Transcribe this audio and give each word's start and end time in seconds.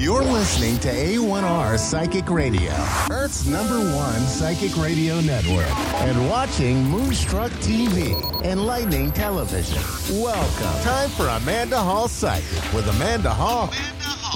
You're 0.00 0.24
listening 0.24 0.78
to 0.78 0.88
A1R 0.88 1.78
Psychic 1.78 2.30
Radio, 2.30 2.72
Earth's 3.10 3.46
number 3.46 3.78
one 3.94 4.20
psychic 4.22 4.74
radio 4.78 5.20
network, 5.20 5.68
and 6.00 6.30
watching 6.30 6.82
Moonstruck 6.84 7.52
TV 7.60 8.16
and 8.42 8.64
Lightning 8.64 9.12
Television. 9.12 9.76
Welcome. 10.18 10.82
Time 10.82 11.10
for 11.10 11.26
Amanda 11.26 11.76
Hall 11.76 12.08
Psychic 12.08 12.72
with 12.72 12.88
Amanda 12.88 13.28
Hall. 13.28 13.68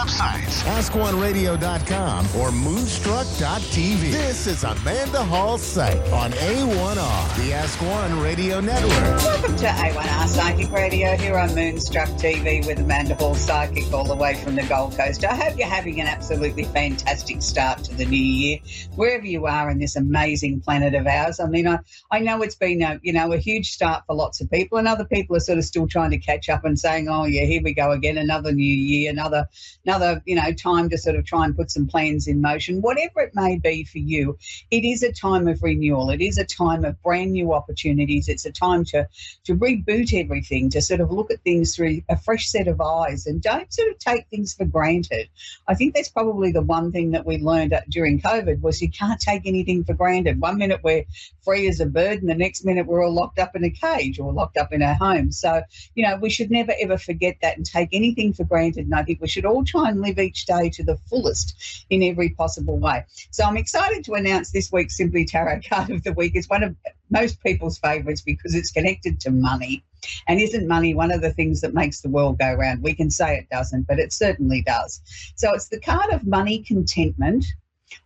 Websites, 0.09 0.63
askoneradio.com 0.63 2.26
or 2.38 2.52
moonstruck.tv. 2.52 4.12
This 4.12 4.48
is 4.48 4.63
Amanda 4.63 5.23
Hall 5.23 5.58
Psych 5.58 6.02
on 6.12 6.31
A1R, 6.31 7.38
the 7.38 7.54
Ask 7.54 7.80
One 7.81 8.20
Radio 8.20 8.59
Network. 8.59 8.91
Welcome 8.91 9.55
to 9.58 9.66
A1R 9.66 10.27
Psychic 10.27 10.72
Radio 10.72 11.16
here 11.16 11.38
on 11.38 11.53
Moonstruck 11.53 12.09
TV 12.09 12.66
with 12.66 12.80
Amanda 12.80 13.16
Hall 13.16 13.36
Psychic 13.36 13.91
all 13.94 14.03
the 14.03 14.16
way 14.16 14.36
from 14.36 14.55
the 14.55 14.64
Gold 14.64 14.98
Coast. 14.98 15.23
I 15.23 15.36
hope 15.36 15.58
you're 15.58 15.67
having 15.67 16.02
an 16.02 16.08
absolutely 16.08 16.64
fantastic 16.66 17.41
start 17.41 17.84
to 17.86 17.95
the 17.95 18.05
new 18.05 18.17
year, 18.17 18.59
wherever 18.95 19.26
you 19.26 19.45
are 19.45 19.70
in 19.70 19.80
this 19.80 19.95
amazing 19.95 20.62
planet 20.62 20.95
of 20.95 21.05
ours. 21.05 21.39
I 21.39 21.48
mean, 21.48 21.67
I, 21.67 21.80
I 22.12 22.20
know 22.20 22.41
it's 22.41 22.55
been 22.55 22.81
a, 22.81 23.00
you 23.03 23.14
know, 23.14 23.31
a 23.31 23.38
huge 23.38 23.72
start 23.72 24.03
for 24.08 24.16
lots 24.16 24.41
of 24.41 24.50
people 24.50 24.78
and 24.78 24.88
other 24.88 25.05
people 25.05 25.36
are 25.36 25.42
sort 25.42 25.58
of 25.58 25.66
still 25.66 25.88
trying 25.88 26.11
to 26.11 26.17
catch 26.17 26.50
up 26.50 26.66
and 26.66 26.80
saying, 26.80 27.09
oh 27.09 27.26
yeah, 27.26 27.45
here 27.45 27.61
we 27.64 27.73
go 27.73 27.92
again, 27.92 28.17
another 28.17 28.52
new 28.52 28.64
year, 28.64 29.11
another, 29.11 29.48
another, 29.86 29.98
you 30.25 30.36
know, 30.36 30.52
time 30.53 30.89
to 30.89 30.97
sort 30.97 31.16
of 31.16 31.25
try 31.25 31.45
and 31.45 31.55
put 31.55 31.72
some 31.72 31.88
plans 31.88 32.28
in 32.28 32.42
motion. 32.42 32.81
Whatever 32.81 33.22
it 33.22 33.31
may 33.33 33.58
be 33.58 33.83
for 33.83 34.00
you, 34.00 34.38
it 34.72 34.83
is 34.86 35.03
a 35.03 35.11
time 35.11 35.47
of 35.47 35.61
renewal. 35.64 36.09
It 36.09 36.22
is 36.22 36.38
a 36.38 36.45
time 36.45 36.86
of 36.86 37.02
brand 37.02 37.31
new 37.31 37.53
opportunities. 37.53 38.27
It's 38.27 38.45
a 38.45 38.52
time 38.52 38.86
to, 38.86 39.08
to 39.45 39.55
reboot 39.55 40.14
everything, 40.14 40.70
to 40.72 40.81
sort 40.81 41.02
of 41.02 41.11
look 41.11 41.31
at 41.31 41.42
things 41.42 41.75
through 41.75 42.02
a 42.09 42.17
fresh 42.17 42.47
set 42.50 42.67
of 42.67 42.81
eyes 42.81 43.25
and 43.25 43.42
don't 43.42 43.72
sort 43.73 43.89
of 43.89 44.00
take 44.00 44.27
things 44.30 44.53
for 44.53 44.66
granted. 44.66 45.30
I 45.67 45.75
think 45.75 45.95
that's 45.95 46.09
probably 46.09 46.52
the 46.52 46.61
one 46.61 46.92
thing 46.92 47.11
that 47.11 47.25
we 47.25 47.38
learned 47.38 47.77
during 47.89 48.22
COVID 48.22 48.61
was 48.61 48.81
you 48.81 48.89
can't 48.89 49.20
take 49.20 49.44
anything 49.45 49.83
for 49.83 49.94
granted. 49.94 50.39
One 50.39 50.58
minute 50.58 50.81
we're 50.83 51.05
free 51.44 51.67
as 51.67 51.80
a 51.80 51.86
bird 51.86 52.22
and 52.22 52.30
the 52.30 52.36
next 52.36 52.66
minute 52.66 52.86
we're 52.86 53.03
all 53.03 53.14
locked 53.14 53.39
up 53.39 53.55
in 53.55 53.64
a 53.64 53.70
cage 53.70 54.20
or 54.20 54.31
locked 54.31 54.58
up 54.58 54.73
in 54.73 54.81
our 54.81 54.94
homes. 54.94 55.39
So, 55.39 55.61
you 55.95 56.03
know, 56.05 56.17
we 56.17 56.30
should 56.30 56.52
never 56.52 56.73
ever 56.81 56.97
forget 56.97 57.38
that 57.42 57.58
and 57.58 57.66
take 57.66 57.89
anything 57.92 58.33
for 58.33 58.44
granted. 58.44 58.86
And 58.86 58.95
I 58.95 59.03
think 59.03 59.22
we 59.22 59.27
should 59.27 59.45
all 59.45 59.64
try 59.64 59.78
and 59.85 60.02
live 60.02 60.19
each 60.19 60.45
day 60.45 60.69
to 60.69 60.83
the 60.83 60.97
fullest 61.09 61.85
in 61.89 62.03
every 62.03 62.30
possible 62.30 62.77
way. 62.77 63.05
So 63.31 63.44
I'm 63.44 63.58
excited 63.58 64.03
to 64.05 64.13
announce 64.13 64.52
this 64.52 64.71
week's 64.71 64.97
Simply 64.97 65.25
Tarot 65.25 65.61
card 65.69 65.89
of 65.91 66.03
the 66.03 66.13
week. 66.13 66.33
It's 66.36 66.49
one 66.49 66.63
of 66.63 66.75
most 67.09 67.41
people's 67.44 67.77
favourites 67.80 68.21
because 68.21 68.55
it's 68.55 68.71
connected 68.71 69.19
to 69.21 69.31
money. 69.31 69.83
And 70.27 70.39
isn't 70.39 70.67
money 70.67 70.94
one 70.94 71.11
of 71.11 71.21
the 71.21 71.33
things 71.33 71.61
that 71.61 71.73
makes 71.73 72.02
the 72.02 72.09
world 72.09 72.39
go 72.39 72.53
round? 72.53 72.81
We 72.81 72.94
can 72.94 73.11
say 73.11 73.38
it 73.38 73.49
doesn't, 73.49 73.88
but 73.88 73.99
it 73.99 74.13
certainly 74.13 74.61
does. 74.61 75.02
So 75.36 75.53
it's 75.53 75.67
the 75.67 75.80
card 75.80 76.14
of 76.14 76.25
money 76.25 76.59
contentment 76.59 77.45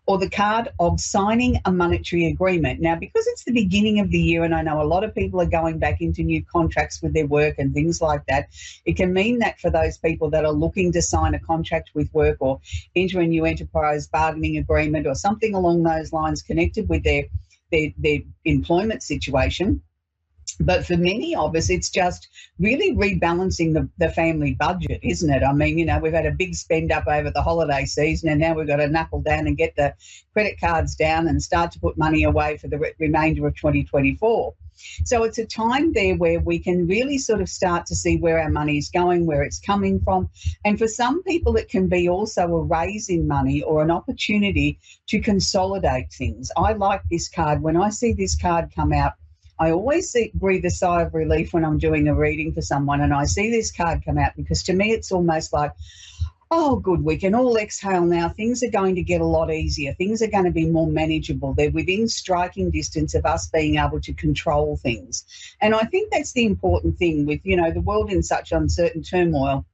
or 0.05 0.17
the 0.17 0.29
card 0.29 0.69
of 0.79 0.99
signing 0.99 1.59
a 1.65 1.71
monetary 1.71 2.27
agreement. 2.27 2.81
Now, 2.81 2.95
because 2.95 3.25
it's 3.27 3.43
the 3.43 3.53
beginning 3.53 3.99
of 3.99 4.09
the 4.09 4.19
year, 4.19 4.43
and 4.43 4.53
I 4.53 4.61
know 4.61 4.81
a 4.81 4.83
lot 4.83 5.03
of 5.03 5.15
people 5.15 5.41
are 5.41 5.45
going 5.45 5.79
back 5.79 6.01
into 6.01 6.23
new 6.23 6.43
contracts 6.43 7.01
with 7.01 7.13
their 7.13 7.27
work 7.27 7.55
and 7.57 7.73
things 7.73 8.01
like 8.01 8.25
that, 8.27 8.49
it 8.85 8.97
can 8.97 9.13
mean 9.13 9.39
that 9.39 9.59
for 9.59 9.69
those 9.69 9.97
people 9.97 10.29
that 10.31 10.45
are 10.45 10.51
looking 10.51 10.91
to 10.91 11.01
sign 11.01 11.33
a 11.33 11.39
contract 11.39 11.91
with 11.93 12.13
work 12.13 12.37
or 12.39 12.59
enter 12.95 13.21
a 13.21 13.27
new 13.27 13.45
enterprise 13.45 14.07
bargaining 14.07 14.57
agreement 14.57 15.07
or 15.07 15.15
something 15.15 15.53
along 15.53 15.83
those 15.83 16.11
lines 16.11 16.41
connected 16.41 16.89
with 16.89 17.03
their 17.03 17.23
their, 17.71 17.89
their 17.97 18.19
employment 18.45 19.01
situation, 19.01 19.81
but 20.59 20.85
for 20.85 20.97
many 20.97 21.35
of 21.35 21.55
us, 21.55 21.69
it's 21.69 21.89
just 21.89 22.27
really 22.59 22.95
rebalancing 22.95 23.73
the, 23.73 23.89
the 23.97 24.11
family 24.11 24.53
budget, 24.53 24.99
isn't 25.03 25.29
it? 25.29 25.43
I 25.43 25.53
mean, 25.53 25.77
you 25.77 25.85
know, 25.85 25.99
we've 25.99 26.13
had 26.13 26.25
a 26.25 26.31
big 26.31 26.55
spend 26.55 26.91
up 26.91 27.07
over 27.07 27.31
the 27.31 27.41
holiday 27.41 27.85
season, 27.85 28.29
and 28.29 28.39
now 28.39 28.53
we've 28.53 28.67
got 28.67 28.77
to 28.77 28.87
knuckle 28.87 29.21
down 29.21 29.47
and 29.47 29.57
get 29.57 29.75
the 29.75 29.93
credit 30.33 30.59
cards 30.59 30.95
down 30.95 31.27
and 31.27 31.41
start 31.41 31.71
to 31.73 31.79
put 31.79 31.97
money 31.97 32.23
away 32.23 32.57
for 32.57 32.67
the 32.67 32.77
re- 32.77 32.93
remainder 32.99 33.45
of 33.47 33.55
2024. 33.55 34.53
So 35.05 35.23
it's 35.23 35.37
a 35.37 35.45
time 35.45 35.93
there 35.93 36.15
where 36.15 36.39
we 36.39 36.59
can 36.59 36.87
really 36.87 37.17
sort 37.17 37.41
of 37.41 37.49
start 37.49 37.85
to 37.87 37.95
see 37.95 38.17
where 38.17 38.39
our 38.39 38.49
money 38.49 38.77
is 38.77 38.89
going, 38.89 39.25
where 39.25 39.43
it's 39.43 39.59
coming 39.59 39.99
from. 39.99 40.29
And 40.65 40.77
for 40.77 40.87
some 40.87 41.23
people, 41.23 41.55
it 41.55 41.69
can 41.69 41.87
be 41.87 42.09
also 42.09 42.43
a 42.43 42.63
raise 42.63 43.09
in 43.09 43.27
money 43.27 43.61
or 43.61 43.81
an 43.81 43.91
opportunity 43.91 44.79
to 45.07 45.19
consolidate 45.19 46.11
things. 46.11 46.51
I 46.57 46.73
like 46.73 47.01
this 47.09 47.29
card. 47.29 47.61
When 47.61 47.77
I 47.77 47.89
see 47.89 48.13
this 48.13 48.35
card 48.35 48.71
come 48.75 48.93
out, 48.93 49.13
I 49.59 49.71
always 49.71 50.09
see, 50.09 50.31
breathe 50.33 50.65
a 50.65 50.69
sigh 50.69 51.03
of 51.03 51.13
relief 51.13 51.53
when 51.53 51.63
I'm 51.63 51.77
doing 51.77 52.07
a 52.07 52.15
reading 52.15 52.53
for 52.53 52.61
someone 52.61 53.01
and 53.01 53.13
I 53.13 53.25
see 53.25 53.51
this 53.51 53.71
card 53.71 54.03
come 54.03 54.17
out 54.17 54.35
because 54.35 54.63
to 54.63 54.73
me 54.73 54.91
it's 54.91 55.11
almost 55.11 55.53
like, 55.53 55.71
oh, 56.55 56.75
good, 56.75 57.03
we 57.03 57.17
can 57.17 57.33
all 57.33 57.57
exhale 57.57 58.05
now. 58.05 58.29
Things 58.29 58.61
are 58.61 58.69
going 58.69 58.95
to 58.95 59.01
get 59.01 59.21
a 59.21 59.25
lot 59.25 59.51
easier. 59.51 59.93
Things 59.93 60.21
are 60.21 60.27
going 60.27 60.43
to 60.45 60.51
be 60.51 60.67
more 60.67 60.87
manageable. 60.87 61.53
They're 61.53 61.71
within 61.71 62.07
striking 62.07 62.69
distance 62.69 63.15
of 63.15 63.25
us 63.25 63.47
being 63.47 63.77
able 63.77 63.99
to 64.01 64.13
control 64.13 64.77
things. 64.77 65.25
And 65.61 65.73
I 65.73 65.83
think 65.85 66.11
that's 66.11 66.33
the 66.33 66.45
important 66.45 66.97
thing 66.99 67.25
with, 67.25 67.41
you 67.43 67.55
know, 67.55 67.71
the 67.71 67.81
world 67.81 68.11
in 68.11 68.21
such 68.21 68.51
uncertain 68.51 69.01
turmoil 69.01 69.65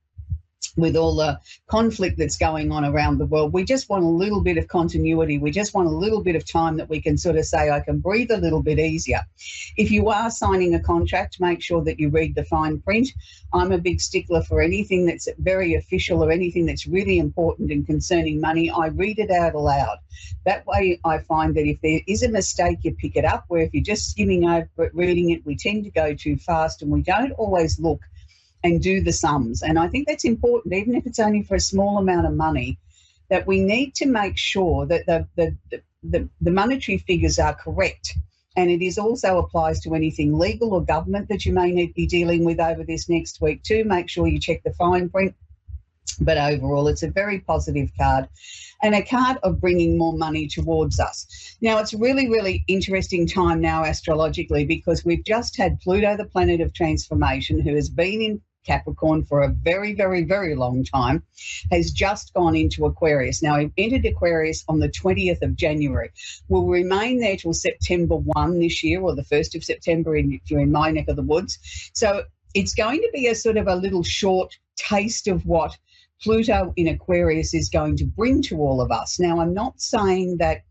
with 0.76 0.96
all 0.96 1.16
the 1.16 1.40
conflict 1.68 2.18
that's 2.18 2.38
going 2.38 2.72
on 2.72 2.86
around 2.86 3.18
the 3.18 3.26
world. 3.26 3.54
We 3.54 3.64
just 3.64 3.90
want 3.90 4.04
a 4.04 4.08
little 4.08 4.42
bit 4.42 4.58
of 4.58 4.68
continuity. 4.68 5.38
We 5.38 5.52
just 5.52 5.74
want 5.74 5.88
a 5.88 5.92
little 5.92 6.22
bit 6.22 6.36
of 6.36 6.50
time 6.50 6.78
that 6.78 6.90
we 6.90 7.02
can 7.02 7.18
sort 7.18 7.38
of 7.38 7.46
say, 7.46 7.70
I 7.70 7.80
can 7.80 8.00
breathe 8.00 8.32
a 8.32 8.38
little 8.38 8.62
bit 8.62 8.80
easier. 8.80 9.22
If 9.78 9.92
you 9.92 10.10
are 10.10 10.30
signing 10.30 10.76
a 10.76 10.80
contract, 10.80 11.40
make 11.40 11.62
sure 11.62 11.84
that 11.84 12.00
you 12.00 12.10
read 12.10 12.36
the 12.36 12.46
fine 12.46 12.80
print. 12.80 13.10
I'm 13.54 13.72
a 13.72 13.78
big 13.78 14.00
stickler 14.00 14.42
for 14.44 14.62
anything 14.62 15.06
that's 15.06 15.28
very 15.40 15.76
official 15.76 16.24
or 16.24 16.32
anything 16.32 16.66
that's 16.66 16.88
really 16.88 17.20
important 17.20 17.72
and 17.72 17.86
concerning 17.86 18.40
money. 18.40 18.70
I 18.70 18.88
read 18.88 19.20
it 19.20 19.32
out 19.32 19.56
aloud. 19.56 19.98
That 20.46 20.66
way, 20.66 21.00
I 21.06 21.20
find 21.20 21.56
that 21.56 21.66
if 21.66 21.82
there 21.82 22.02
is 22.08 22.24
a 22.24 22.30
mistake, 22.30 22.80
you 22.84 22.94
pick 22.94 23.16
it 23.16 23.26
up. 23.26 23.46
Where 23.48 23.62
if 23.62 23.74
you're 23.74 23.84
just 23.84 24.12
skimming 24.12 24.46
over 24.46 24.68
it, 24.78 24.96
reading 24.96 25.32
it, 25.32 25.46
we 25.46 25.56
tend 25.56 25.86
to 25.86 25.92
go 25.92 26.14
too 26.14 26.38
fast 26.38 26.82
and 26.82 26.92
we 26.92 27.02
don't 27.02 27.32
always 27.32 27.80
look 27.80 28.02
and 28.64 28.82
do 28.82 29.02
the 29.02 29.14
sums. 29.14 29.62
And 29.62 29.80
I 29.80 29.88
think 29.88 30.08
that's 30.08 30.26
important, 30.26 30.74
even 30.74 30.96
if 30.96 31.06
it's 31.06 31.20
only 31.20 31.44
for 31.44 31.56
a 31.56 31.60
small 31.60 31.98
amount 31.98 32.28
of 32.28 32.34
money, 32.34 32.78
that 33.30 33.48
we 33.48 33.60
need 33.60 33.96
to 33.96 34.06
make 34.06 34.38
sure 34.38 34.86
that 34.88 35.06
the, 35.06 35.28
the, 35.36 35.56
the, 36.04 36.30
the, 36.42 36.52
monetary 36.52 36.98
figures 36.98 37.40
are 37.40 37.54
correct. 37.54 38.16
And 38.58 38.70
it 38.70 38.82
is 38.82 38.98
also 38.98 39.38
applies 39.38 39.80
to 39.82 39.94
anything 39.94 40.38
legal 40.38 40.74
or 40.74 40.84
government 40.84 41.30
that 41.30 41.46
you 41.46 41.54
may 41.54 41.72
need 41.72 41.94
be 41.94 42.08
dealing 42.08 42.44
with 42.44 42.60
over 42.60 42.84
this 42.84 43.08
next 43.08 43.40
week 43.40 43.64
too. 43.64 43.84
Make 43.86 44.10
sure 44.10 44.28
you 44.28 44.40
check 44.40 44.64
the 44.64 44.74
fine 44.74 45.10
print. 45.10 45.36
But 46.20 46.38
overall, 46.38 46.88
it's 46.88 47.04
a 47.04 47.12
very 47.12 47.40
positive 47.40 47.92
card 47.98 48.28
and 48.82 48.96
a 48.96 49.04
card 49.04 49.38
of 49.44 49.62
bringing 49.62 49.98
more 49.98 50.14
money 50.14 50.48
towards 50.48 51.00
us. 51.00 51.56
Now, 51.62 51.78
it's 51.80 51.94
really, 51.94 52.30
really 52.30 52.64
interesting 52.68 53.28
time 53.28 53.62
now 53.62 53.84
astrologically 53.84 54.66
because 54.66 55.06
we've 55.06 55.24
just 55.24 55.56
had 55.56 55.80
Pluto, 55.80 56.18
the 56.18 56.26
planet 56.26 56.62
of 56.62 56.74
transformation, 56.74 57.60
who 57.60 57.76
has 57.76 57.90
been 57.90 58.22
in 58.22 58.42
Capricorn 58.70 59.26
for 59.26 59.42
a 59.42 59.48
very, 59.48 59.94
very, 59.96 60.24
very 60.24 60.54
long 60.54 60.84
time, 60.84 61.24
has 61.72 61.92
just 61.92 62.34
gone 62.36 62.56
into 62.56 62.86
Aquarius. 62.86 63.42
Now, 63.42 63.58
he 63.58 63.72
entered 63.78 64.06
Aquarius 64.06 64.64
on 64.68 64.78
the 64.78 64.90
20th 64.90 65.42
of 65.42 65.56
January. 65.56 66.12
Will 66.50 66.68
remain 66.68 67.20
there 67.20 67.36
till 67.36 67.54
September 67.54 68.16
1 68.16 68.60
this 68.60 68.84
year, 68.84 69.02
or 69.02 69.16
the 69.16 69.24
1st 69.24 69.56
of 69.56 69.64
September 69.64 70.16
in, 70.16 70.34
if 70.34 70.52
you're 70.52 70.60
in 70.60 70.72
my 70.72 70.92
neck 70.92 71.08
of 71.08 71.16
the 71.16 71.24
woods. 71.24 71.58
So 71.94 72.26
it's 72.54 72.76
going 72.76 73.02
to 73.02 73.10
be 73.12 73.26
a 73.26 73.34
sort 73.34 73.58
of 73.58 73.68
a 73.68 73.76
little 73.76 74.04
short 74.04 74.56
taste 74.76 75.28
of 75.28 75.46
what 75.48 75.76
Pluto 76.22 76.74
in 76.76 76.90
Aquarius 76.90 77.56
is 77.56 77.70
going 77.70 77.98
to 77.98 78.06
bring 78.06 78.44
to 78.44 78.58
all 78.58 78.82
of 78.82 78.92
us. 78.92 79.20
Now, 79.20 79.40
I'm 79.40 79.54
not 79.54 79.82
saying 79.82 80.38
that 80.38 80.62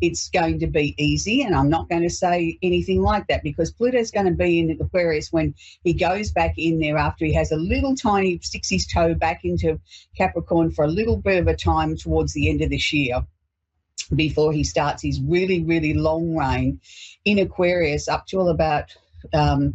it's 0.00 0.28
going 0.30 0.60
to 0.60 0.66
be 0.66 0.94
easy. 0.98 1.42
And 1.42 1.54
I'm 1.54 1.68
not 1.68 1.88
going 1.88 2.02
to 2.02 2.10
say 2.10 2.58
anything 2.62 3.02
like 3.02 3.26
that 3.28 3.42
because 3.42 3.72
Pluto's 3.72 4.10
going 4.10 4.26
to 4.26 4.32
be 4.32 4.58
in 4.58 4.78
Aquarius 4.80 5.32
when 5.32 5.54
he 5.84 5.92
goes 5.92 6.30
back 6.30 6.54
in 6.56 6.78
there 6.78 6.96
after 6.96 7.24
he 7.24 7.34
has 7.34 7.52
a 7.52 7.56
little 7.56 7.94
tiny, 7.94 8.38
sticks 8.40 8.70
his 8.70 8.86
toe 8.86 9.14
back 9.14 9.44
into 9.44 9.80
Capricorn 10.16 10.70
for 10.70 10.84
a 10.84 10.88
little 10.88 11.16
bit 11.16 11.38
of 11.38 11.48
a 11.48 11.56
time 11.56 11.96
towards 11.96 12.32
the 12.32 12.48
end 12.48 12.62
of 12.62 12.70
this 12.70 12.92
year 12.92 13.24
before 14.14 14.52
he 14.52 14.64
starts 14.64 15.02
his 15.02 15.20
really, 15.20 15.62
really 15.62 15.94
long 15.94 16.34
reign 16.34 16.80
in 17.24 17.38
Aquarius 17.38 18.08
up 18.08 18.26
till 18.26 18.48
about 18.48 18.96
um, 19.32 19.74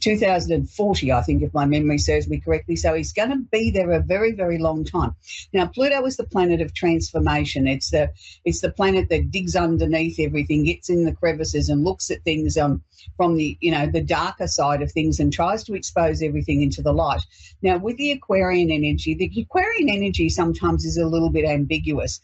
2040, 0.00 1.12
I 1.12 1.22
think, 1.22 1.42
if 1.42 1.54
my 1.54 1.64
memory 1.64 1.98
serves 1.98 2.28
me 2.28 2.40
correctly. 2.40 2.76
So 2.76 2.94
he's 2.94 3.12
going 3.12 3.30
to 3.30 3.36
be 3.36 3.70
there 3.70 3.92
a 3.92 4.00
very, 4.00 4.32
very 4.32 4.58
long 4.58 4.84
time. 4.84 5.14
Now, 5.52 5.66
Pluto 5.66 6.04
is 6.06 6.16
the 6.16 6.24
planet 6.24 6.60
of 6.60 6.74
transformation. 6.74 7.66
It's 7.66 7.90
the 7.90 8.10
it's 8.44 8.60
the 8.60 8.70
planet 8.70 9.08
that 9.10 9.30
digs 9.30 9.56
underneath 9.56 10.18
everything, 10.18 10.64
gets 10.64 10.90
in 10.90 11.04
the 11.04 11.14
crevices, 11.14 11.68
and 11.68 11.84
looks 11.84 12.10
at 12.10 12.22
things 12.24 12.56
um, 12.56 12.82
from 13.16 13.36
the 13.36 13.56
you 13.60 13.70
know 13.70 13.86
the 13.86 14.02
darker 14.02 14.48
side 14.48 14.82
of 14.82 14.90
things, 14.90 15.20
and 15.20 15.32
tries 15.32 15.64
to 15.64 15.74
expose 15.74 16.22
everything 16.22 16.62
into 16.62 16.82
the 16.82 16.92
light. 16.92 17.22
Now, 17.62 17.78
with 17.78 17.96
the 17.96 18.12
Aquarian 18.12 18.70
energy, 18.70 19.14
the 19.14 19.30
Aquarian 19.42 19.88
energy 19.88 20.28
sometimes 20.28 20.84
is 20.84 20.96
a 20.96 21.06
little 21.06 21.30
bit 21.30 21.44
ambiguous 21.44 22.20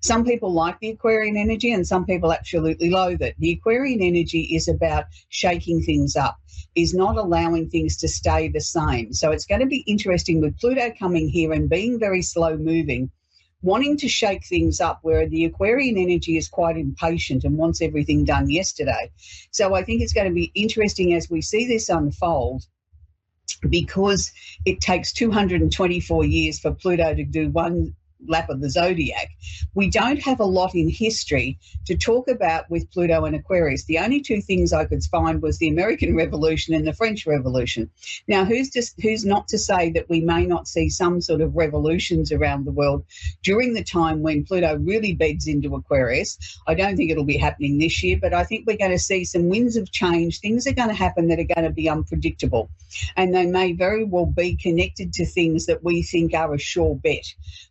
some 0.00 0.24
people 0.24 0.52
like 0.52 0.78
the 0.78 0.90
Aquarian 0.90 1.36
energy 1.36 1.72
and 1.72 1.86
some 1.86 2.06
people 2.06 2.32
absolutely 2.32 2.90
loathe 2.90 3.22
it. 3.22 3.34
The 3.38 3.52
Aquarian 3.52 4.00
energy 4.00 4.42
is 4.54 4.68
about 4.68 5.06
shaking 5.28 5.82
things 5.82 6.14
up, 6.14 6.38
is 6.74 6.94
not 6.94 7.16
allowing 7.16 7.68
things 7.68 7.96
to 7.98 8.08
stay 8.08 8.48
the 8.48 8.60
same. 8.60 9.12
So 9.12 9.32
it's 9.32 9.46
going 9.46 9.60
to 9.60 9.66
be 9.66 9.84
interesting 9.86 10.40
with 10.40 10.58
Pluto 10.58 10.92
coming 10.98 11.28
here 11.28 11.52
and 11.52 11.68
being 11.68 11.98
very 11.98 12.22
slow 12.22 12.56
moving, 12.56 13.10
wanting 13.62 13.96
to 13.98 14.08
shake 14.08 14.46
things 14.46 14.80
up, 14.80 15.00
where 15.02 15.28
the 15.28 15.44
Aquarian 15.44 15.98
energy 15.98 16.36
is 16.36 16.48
quite 16.48 16.76
impatient 16.76 17.42
and 17.42 17.56
wants 17.56 17.82
everything 17.82 18.24
done 18.24 18.48
yesterday. 18.48 19.10
So 19.50 19.74
I 19.74 19.82
think 19.82 20.00
it's 20.00 20.12
going 20.12 20.28
to 20.28 20.34
be 20.34 20.52
interesting 20.54 21.14
as 21.14 21.28
we 21.28 21.42
see 21.42 21.66
this 21.66 21.88
unfold 21.88 22.62
because 23.68 24.30
it 24.64 24.80
takes 24.80 25.12
224 25.12 26.24
years 26.24 26.60
for 26.60 26.72
Pluto 26.72 27.14
to 27.14 27.24
do 27.24 27.50
one 27.50 27.96
lap 28.26 28.48
of 28.50 28.60
the 28.60 28.70
zodiac, 28.70 29.30
we 29.74 29.88
don't 29.88 30.22
have 30.22 30.40
a 30.40 30.44
lot 30.44 30.74
in 30.74 30.88
history 30.88 31.58
to 31.86 31.96
talk 31.96 32.28
about 32.28 32.68
with 32.70 32.90
Pluto 32.90 33.24
and 33.24 33.36
Aquarius. 33.36 33.84
The 33.84 33.98
only 33.98 34.20
two 34.20 34.40
things 34.40 34.72
I 34.72 34.84
could 34.84 35.02
find 35.04 35.40
was 35.42 35.58
the 35.58 35.68
American 35.68 36.16
Revolution 36.28 36.74
and 36.74 36.86
the 36.86 36.92
French 36.92 37.26
Revolution. 37.26 37.90
Now, 38.26 38.44
who's 38.44 38.70
just 38.70 39.00
who's 39.00 39.24
not 39.24 39.48
to 39.48 39.58
say 39.58 39.90
that 39.90 40.08
we 40.08 40.20
may 40.20 40.46
not 40.46 40.68
see 40.68 40.88
some 40.88 41.20
sort 41.20 41.40
of 41.40 41.54
revolutions 41.54 42.32
around 42.32 42.64
the 42.64 42.72
world 42.72 43.04
during 43.42 43.74
the 43.74 43.84
time 43.84 44.22
when 44.22 44.44
Pluto 44.44 44.76
really 44.78 45.14
beds 45.14 45.46
into 45.46 45.74
Aquarius? 45.74 46.38
I 46.66 46.74
don't 46.74 46.96
think 46.96 47.10
it'll 47.10 47.24
be 47.24 47.36
happening 47.36 47.78
this 47.78 48.02
year, 48.02 48.18
but 48.20 48.34
I 48.34 48.44
think 48.44 48.66
we're 48.66 48.76
going 48.76 48.90
to 48.90 48.98
see 48.98 49.24
some 49.24 49.48
winds 49.48 49.76
of 49.76 49.92
change. 49.92 50.40
Things 50.40 50.66
are 50.66 50.72
going 50.72 50.88
to 50.88 50.94
happen 50.94 51.28
that 51.28 51.38
are 51.38 51.54
going 51.54 51.66
to 51.66 51.72
be 51.72 51.88
unpredictable, 51.88 52.70
and 53.16 53.34
they 53.34 53.46
may 53.46 53.72
very 53.72 54.04
well 54.04 54.26
be 54.26 54.56
connected 54.56 55.12
to 55.14 55.26
things 55.26 55.66
that 55.66 55.84
we 55.84 56.02
think 56.02 56.34
are 56.34 56.54
a 56.54 56.58
sure 56.58 56.96
bet, 56.96 57.24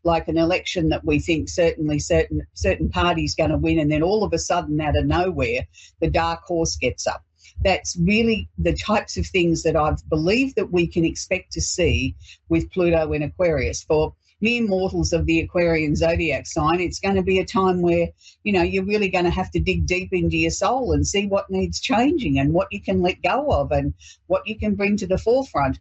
like 0.04 0.28
an 0.28 0.37
an 0.38 0.44
election 0.44 0.90
that 0.90 1.04
we 1.04 1.20
think 1.20 1.50
certainly 1.50 2.00
certain 2.00 2.46
certain 2.54 2.90
parties 2.90 3.36
going 3.36 3.50
to 3.50 3.58
win, 3.58 3.80
and 3.80 3.92
then 3.92 4.04
all 4.04 4.24
of 4.24 4.34
a 4.34 4.40
sudden, 4.40 4.80
out 4.80 4.98
of 4.98 5.06
nowhere, 5.06 5.68
the 6.00 6.10
dark 6.10 6.42
horse 6.44 6.76
gets 6.76 7.08
up. 7.08 7.24
That's 7.64 7.98
really 8.00 8.50
the 8.58 8.74
types 8.74 9.18
of 9.18 9.26
things 9.26 9.64
that 9.64 9.76
I 9.76 9.96
believe 10.10 10.54
that 10.56 10.72
we 10.72 10.86
can 10.86 11.06
expect 11.06 11.52
to 11.54 11.62
see 11.62 12.16
with 12.50 12.72
Pluto 12.72 13.14
in 13.14 13.24
Aquarius. 13.24 13.84
For 13.84 14.14
mere 14.42 14.62
mortals 14.62 15.14
of 15.14 15.26
the 15.26 15.40
Aquarian 15.40 15.96
zodiac 15.96 16.46
sign, 16.46 16.80
it's 16.80 17.00
going 17.00 17.16
to 17.16 17.24
be 17.24 17.40
a 17.40 17.46
time 17.46 17.82
where, 17.82 18.10
you 18.44 18.54
know, 18.54 18.62
you're 18.62 18.86
really 18.86 19.10
going 19.10 19.24
to 19.24 19.32
have 19.32 19.50
to 19.52 19.60
dig 19.60 19.88
deep 19.88 20.10
into 20.12 20.38
your 20.38 20.52
soul 20.52 20.92
and 20.92 21.08
see 21.08 21.26
what 21.26 21.50
needs 21.50 21.80
changing 21.80 22.38
and 22.38 22.54
what 22.54 22.68
you 22.72 22.82
can 22.82 23.02
let 23.02 23.22
go 23.24 23.50
of 23.52 23.72
and 23.72 23.94
what 24.28 24.48
you 24.48 24.58
can 24.58 24.76
bring 24.76 24.96
to 24.98 25.08
the 25.08 25.18
forefront. 25.18 25.80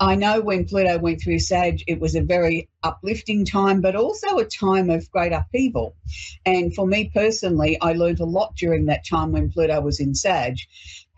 I 0.00 0.14
know 0.14 0.40
when 0.40 0.64
Pluto 0.64 0.98
went 0.98 1.20
through 1.20 1.40
Sag, 1.40 1.84
it 1.86 2.00
was 2.00 2.14
a 2.14 2.22
very 2.22 2.70
uplifting 2.82 3.44
time, 3.44 3.82
but 3.82 3.94
also 3.94 4.38
a 4.38 4.46
time 4.46 4.88
of 4.88 5.10
great 5.10 5.32
upheaval. 5.32 5.94
And 6.46 6.74
for 6.74 6.86
me 6.86 7.10
personally, 7.14 7.78
I 7.82 7.92
learned 7.92 8.20
a 8.20 8.24
lot 8.24 8.56
during 8.56 8.86
that 8.86 9.06
time 9.06 9.30
when 9.30 9.52
Pluto 9.52 9.78
was 9.82 10.00
in 10.00 10.14
Sag. 10.14 10.56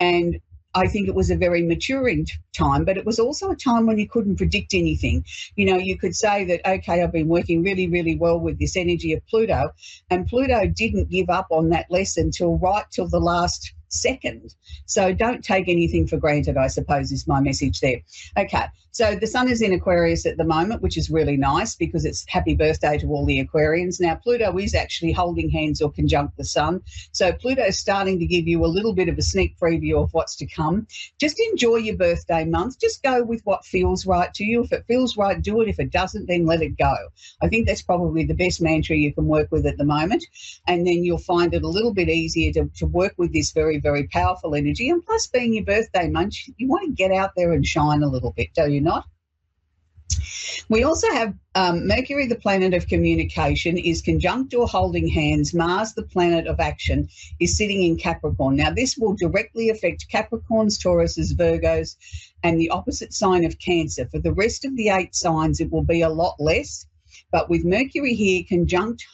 And 0.01 0.41
I 0.75 0.87
think 0.87 1.07
it 1.07 1.15
was 1.15 1.29
a 1.29 1.37
very 1.37 1.63
maturing 1.63 2.27
time, 2.51 2.83
but 2.83 2.97
it 2.97 3.05
was 3.05 3.19
also 3.19 3.51
a 3.51 3.55
time 3.55 3.85
when 3.85 3.99
you 3.99 4.09
couldn't 4.09 4.35
predict 4.35 4.73
anything. 4.73 5.23
You 5.55 5.65
know, 5.67 5.77
you 5.77 5.97
could 5.97 6.15
say 6.15 6.43
that, 6.45 6.67
okay, 6.67 7.01
I've 7.01 7.11
been 7.13 7.29
working 7.29 7.63
really, 7.63 7.87
really 7.87 8.17
well 8.17 8.39
with 8.39 8.59
this 8.59 8.75
energy 8.75 9.13
of 9.13 9.25
Pluto, 9.27 9.69
and 10.09 10.27
Pluto 10.27 10.65
didn't 10.67 11.09
give 11.09 11.29
up 11.29 11.47
on 11.51 11.69
that 11.69 11.89
lesson 11.89 12.31
till 12.31 12.57
right 12.57 12.85
till 12.91 13.07
the 13.07 13.19
last 13.19 13.73
second. 13.93 14.53
So 14.85 15.13
don't 15.13 15.43
take 15.43 15.67
anything 15.67 16.07
for 16.07 16.17
granted, 16.17 16.57
I 16.57 16.67
suppose, 16.67 17.11
is 17.11 17.27
my 17.27 17.39
message 17.39 17.79
there. 17.79 18.01
Okay, 18.37 18.65
so 18.93 19.15
the 19.15 19.25
sun 19.25 19.49
is 19.49 19.63
in 19.63 19.73
Aquarius 19.73 20.27
at 20.27 20.37
the 20.37 20.43
moment, 20.43 20.83
which 20.83 20.97
is 20.97 21.09
really 21.09 21.35
nice 21.35 21.73
because 21.73 22.05
it's 22.05 22.23
happy 22.27 22.53
birthday 22.53 22.95
to 22.99 23.07
all 23.07 23.25
the 23.25 23.43
Aquarians. 23.43 23.99
Now, 23.99 24.13
Pluto 24.13 24.55
is 24.59 24.75
actually 24.75 25.11
holding 25.11 25.49
hands 25.49 25.81
or 25.81 25.91
conjunct 25.91 26.37
the 26.37 26.45
sun. 26.45 26.79
So 27.11 27.33
Pluto 27.33 27.63
is 27.63 27.79
starting 27.79 28.19
to 28.19 28.27
give 28.27 28.47
you 28.47 28.63
a 28.63 28.67
little 28.67 28.93
bit 28.93 29.09
of 29.09 29.17
a 29.17 29.23
sneak 29.23 29.57
preview 29.57 30.03
of 30.03 30.13
what's 30.13 30.35
to 30.35 30.45
come. 30.45 30.85
Just 31.19 31.39
enjoy 31.39 31.77
your 31.77 31.97
birthday 31.97 32.45
month. 32.45 32.79
Just 32.79 33.01
go 33.01 33.23
with 33.23 33.41
what 33.45 33.65
feels 33.65 34.05
right 34.05 34.31
to 34.35 34.43
you. 34.43 34.63
If 34.63 34.71
it 34.71 34.85
feels 34.87 35.17
right, 35.17 35.41
do 35.41 35.61
it. 35.61 35.69
If 35.69 35.79
it 35.79 35.89
doesn't, 35.89 36.27
then 36.27 36.45
let 36.45 36.61
it 36.61 36.77
go. 36.77 36.93
I 37.41 37.47
think 37.47 37.65
that's 37.65 37.81
probably 37.81 38.25
the 38.25 38.35
best 38.35 38.61
mantra 38.61 38.95
you 38.95 39.11
can 39.11 39.25
work 39.25 39.51
with 39.51 39.65
at 39.65 39.79
the 39.79 39.85
moment. 39.85 40.23
And 40.67 40.85
then 40.85 41.03
you'll 41.03 41.17
find 41.17 41.51
it 41.55 41.63
a 41.63 41.67
little 41.67 41.95
bit 41.95 42.09
easier 42.09 42.53
to, 42.53 42.69
to 42.75 42.85
work 42.85 43.15
with 43.17 43.33
this 43.33 43.53
very 43.53 43.79
very 43.83 44.07
powerful 44.07 44.55
energy. 44.55 44.89
And 44.89 45.05
plus, 45.05 45.27
being 45.27 45.53
your 45.53 45.65
birthday 45.65 46.09
month, 46.09 46.35
you 46.57 46.67
want 46.67 46.87
to 46.87 46.95
get 46.95 47.11
out 47.11 47.31
there 47.35 47.51
and 47.51 47.65
shine 47.65 48.01
a 48.01 48.09
little 48.09 48.31
bit, 48.31 48.49
do 48.55 48.71
you 48.71 48.81
not? 48.81 49.05
We 50.69 50.83
also 50.83 51.07
have 51.11 51.33
um, 51.55 51.87
Mercury, 51.87 52.27
the 52.27 52.35
planet 52.35 52.73
of 52.73 52.87
communication, 52.87 53.77
is 53.77 54.01
conjunct 54.01 54.53
or 54.53 54.67
holding 54.67 55.07
hands. 55.07 55.53
Mars, 55.53 55.93
the 55.93 56.03
planet 56.03 56.47
of 56.47 56.59
action, 56.59 57.09
is 57.39 57.57
sitting 57.57 57.83
in 57.83 57.97
Capricorn. 57.97 58.55
Now, 58.55 58.71
this 58.71 58.97
will 58.97 59.13
directly 59.13 59.69
affect 59.69 60.09
Capricorns, 60.09 60.79
Tauruses, 60.79 61.33
Virgos, 61.33 61.95
and 62.43 62.59
the 62.59 62.69
opposite 62.69 63.13
sign 63.13 63.43
of 63.43 63.59
Cancer. 63.59 64.07
For 64.07 64.19
the 64.19 64.33
rest 64.33 64.65
of 64.65 64.75
the 64.75 64.89
eight 64.89 65.15
signs, 65.15 65.59
it 65.59 65.71
will 65.71 65.83
be 65.83 66.01
a 66.01 66.09
lot 66.09 66.35
less. 66.39 66.85
But 67.31 67.49
with 67.49 67.65
Mercury 67.65 68.13
here 68.13 68.43
conjunct 68.47 69.05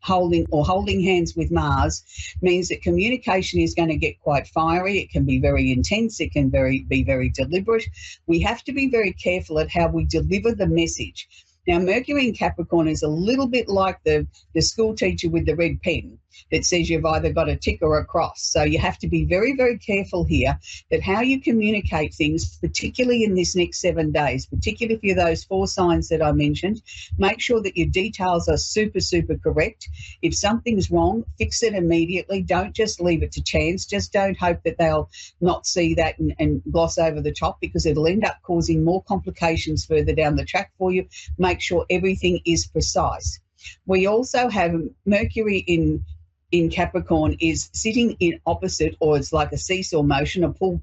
holding 0.00 0.46
or 0.50 0.64
holding 0.64 1.02
hands 1.02 1.34
with 1.36 1.50
Mars 1.50 2.04
means 2.40 2.68
that 2.68 2.82
communication 2.82 3.60
is 3.60 3.74
going 3.74 3.88
to 3.88 3.96
get 3.96 4.20
quite 4.20 4.46
fiery. 4.48 4.98
It 4.98 5.10
can 5.10 5.24
be 5.24 5.40
very 5.40 5.72
intense. 5.72 6.20
It 6.20 6.32
can 6.32 6.50
very 6.50 6.84
be 6.88 7.02
very 7.02 7.30
deliberate. 7.30 7.84
We 8.26 8.40
have 8.40 8.62
to 8.64 8.72
be 8.72 8.88
very 8.88 9.12
careful 9.12 9.58
at 9.58 9.70
how 9.70 9.88
we 9.88 10.04
deliver 10.04 10.52
the 10.52 10.68
message. 10.68 11.28
Now, 11.66 11.80
Mercury 11.80 12.28
in 12.28 12.34
Capricorn 12.34 12.86
is 12.86 13.02
a 13.02 13.08
little 13.08 13.48
bit 13.48 13.68
like 13.68 13.98
the, 14.04 14.26
the 14.54 14.62
school 14.62 14.94
teacher 14.94 15.28
with 15.28 15.46
the 15.46 15.56
red 15.56 15.82
pen 15.82 16.18
that 16.50 16.64
says 16.64 16.88
you've 16.88 17.04
either 17.04 17.32
got 17.32 17.48
a 17.48 17.56
tick 17.56 17.78
or 17.82 17.98
a 17.98 18.04
cross. 18.04 18.42
So 18.42 18.62
you 18.62 18.78
have 18.78 18.98
to 18.98 19.08
be 19.08 19.24
very, 19.24 19.54
very 19.56 19.78
careful 19.78 20.24
here 20.24 20.58
that 20.90 21.02
how 21.02 21.20
you 21.20 21.40
communicate 21.40 22.14
things, 22.14 22.58
particularly 22.58 23.24
in 23.24 23.34
this 23.34 23.56
next 23.56 23.80
seven 23.80 24.12
days, 24.12 24.46
particularly 24.46 25.00
for 25.00 25.14
those 25.14 25.44
four 25.44 25.66
signs 25.66 26.08
that 26.08 26.22
I 26.22 26.32
mentioned, 26.32 26.82
make 27.18 27.40
sure 27.40 27.62
that 27.62 27.76
your 27.76 27.88
details 27.88 28.48
are 28.48 28.56
super, 28.56 29.00
super 29.00 29.36
correct. 29.36 29.88
If 30.22 30.34
something's 30.34 30.90
wrong, 30.90 31.24
fix 31.38 31.62
it 31.62 31.74
immediately. 31.74 32.42
Don't 32.42 32.74
just 32.74 33.00
leave 33.00 33.22
it 33.22 33.32
to 33.32 33.42
chance. 33.42 33.86
Just 33.86 34.12
don't 34.12 34.38
hope 34.38 34.62
that 34.64 34.78
they'll 34.78 35.10
not 35.40 35.66
see 35.66 35.94
that 35.94 36.18
and, 36.18 36.34
and 36.38 36.62
gloss 36.70 36.98
over 36.98 37.20
the 37.20 37.32
top 37.32 37.60
because 37.60 37.86
it'll 37.86 38.06
end 38.06 38.24
up 38.24 38.36
causing 38.42 38.84
more 38.84 39.02
complications 39.04 39.84
further 39.84 40.14
down 40.14 40.36
the 40.36 40.44
track 40.44 40.72
for 40.78 40.92
you. 40.92 41.08
Make 41.38 41.60
sure 41.60 41.86
everything 41.90 42.40
is 42.44 42.66
precise. 42.66 43.40
We 43.86 44.06
also 44.06 44.48
have 44.48 44.74
Mercury 45.04 45.58
in 45.58 46.04
in 46.52 46.70
Capricorn 46.70 47.36
is 47.40 47.70
sitting 47.72 48.16
in 48.20 48.40
opposite, 48.46 48.96
or 49.00 49.16
it's 49.16 49.32
like 49.32 49.52
a 49.52 49.58
seesaw 49.58 50.02
motion, 50.02 50.44
a 50.44 50.52
pull 50.52 50.80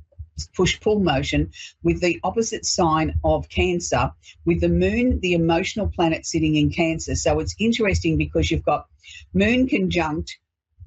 push 0.55 0.79
pull 0.81 0.99
motion 0.99 1.51
with 1.83 2.01
the 2.01 2.19
opposite 2.23 2.65
sign 2.65 3.13
of 3.23 3.47
Cancer, 3.49 4.11
with 4.45 4.61
the 4.61 4.69
moon, 4.69 5.19
the 5.19 5.33
emotional 5.33 5.87
planet, 5.87 6.25
sitting 6.25 6.55
in 6.55 6.71
Cancer. 6.71 7.15
So 7.15 7.39
it's 7.39 7.55
interesting 7.59 8.17
because 8.17 8.49
you've 8.49 8.65
got 8.65 8.87
moon 9.33 9.67
conjunct 9.67 10.37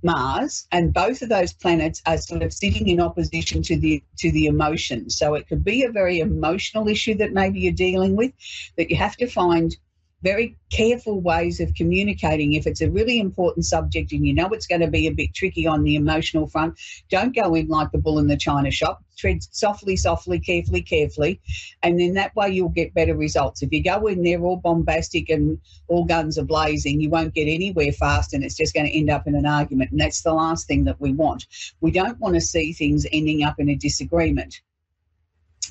Mars, 0.03 0.67
and 0.71 0.93
both 0.93 1.23
of 1.23 1.29
those 1.29 1.53
planets 1.53 2.03
are 2.07 2.19
sort 2.19 2.43
of 2.43 2.53
sitting 2.53 2.87
in 2.89 3.01
opposition 3.01 3.63
to 3.63 3.77
the 3.77 4.03
to 4.19 4.31
the 4.31 4.47
emotions. 4.47 5.17
So 5.17 5.35
it 5.35 5.49
could 5.49 5.65
be 5.65 5.83
a 5.85 5.91
very 5.91 6.21
emotional 6.21 6.87
issue 6.89 7.15
that 7.17 7.33
maybe 7.33 7.61
you're 7.61 7.73
dealing 7.73 8.15
with 8.15 8.33
that 8.77 8.91
you 8.91 8.97
have 8.97 9.17
to 9.17 9.27
find 9.27 9.77
very 10.27 10.57
careful 10.71 11.21
ways 11.21 11.61
of 11.61 11.73
communicating. 11.75 12.55
If 12.55 12.67
it's 12.67 12.81
a 12.81 12.91
really 12.91 13.21
important 13.21 13.65
subject 13.65 14.11
and 14.11 14.27
you 14.27 14.35
know 14.35 14.49
it's 14.49 14.67
going 14.67 14.81
to 14.81 14.91
be 14.91 15.07
a 15.07 15.13
bit 15.13 15.33
tricky 15.33 15.69
on 15.69 15.85
the 15.85 15.95
emotional 15.95 16.49
front, 16.49 16.81
don't 17.09 17.33
go 17.33 17.55
in 17.55 17.69
like 17.69 17.93
the 17.93 17.99
bull 17.99 18.19
in 18.19 18.27
the 18.27 18.37
china 18.37 18.73
shop. 18.73 19.05
Tread 19.17 19.39
softly, 19.53 19.95
softly, 19.95 20.41
carefully, 20.41 20.83
carefully, 20.83 21.41
and 21.85 21.99
then 21.99 22.15
that 22.15 22.35
way 22.35 22.51
you'll 22.51 22.71
get 22.71 22.93
better 22.93 23.17
results. 23.17 23.63
If 23.63 23.73
you 23.73 23.85
go 23.85 24.09
in 24.09 24.25
there 24.25 24.43
all 24.43 24.57
bombastic 24.57 25.31
and 25.31 25.61
all 25.87 26.05
guns 26.05 26.39
are 26.39 26.45
blazing, 26.45 27.01
you 27.01 27.09
won't 27.09 27.33
get 27.33 27.47
anywhere 27.47 27.93
fast 27.93 28.35
and 28.35 28.43
it's 28.43 28.57
just 28.57 28.75
going 28.75 28.87
to 28.87 28.99
end 28.99 29.11
up 29.11 29.29
in 29.29 29.37
an 29.37 29.47
argument. 29.47 29.93
And 29.93 30.01
that's 30.01 30.23
the 30.23 30.35
last 30.35 30.67
thing 30.67 30.85
that 30.85 31.01
we 31.01 31.13
want. 31.13 31.47
We 31.81 31.93
don't 31.93 32.19
want 32.19 32.35
to 32.35 32.41
see 32.41 32.73
things 32.73 33.07
ending 33.13 33.45
up 33.45 33.61
in 33.61 33.69
a 33.69 33.77
disagreement. 33.77 34.61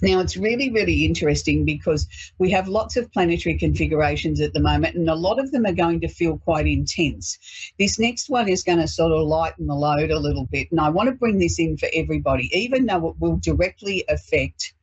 Now, 0.01 0.19
it's 0.19 0.37
really, 0.37 0.69
really 0.69 1.05
interesting 1.05 1.65
because 1.65 2.07
we 2.37 2.51
have 2.51 2.67
lots 2.67 2.97
of 2.97 3.11
planetary 3.11 3.57
configurations 3.57 4.41
at 4.41 4.53
the 4.53 4.59
moment, 4.59 4.95
and 4.95 5.09
a 5.09 5.15
lot 5.15 5.39
of 5.39 5.51
them 5.51 5.65
are 5.65 5.73
going 5.73 6.01
to 6.01 6.07
feel 6.07 6.37
quite 6.37 6.67
intense. 6.67 7.37
This 7.79 7.99
next 7.99 8.29
one 8.29 8.49
is 8.49 8.63
going 8.63 8.79
to 8.79 8.87
sort 8.87 9.11
of 9.11 9.27
lighten 9.27 9.67
the 9.67 9.75
load 9.75 10.11
a 10.11 10.19
little 10.19 10.45
bit, 10.45 10.71
and 10.71 10.79
I 10.79 10.89
want 10.89 11.09
to 11.09 11.15
bring 11.15 11.39
this 11.39 11.59
in 11.59 11.77
for 11.77 11.89
everybody, 11.93 12.49
even 12.57 12.85
though 12.85 13.09
it 13.09 13.15
will 13.19 13.37
directly 13.37 14.03
affect 14.09 14.73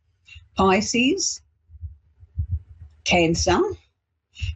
Pisces, 0.57 1.43
Cancer, 3.05 3.61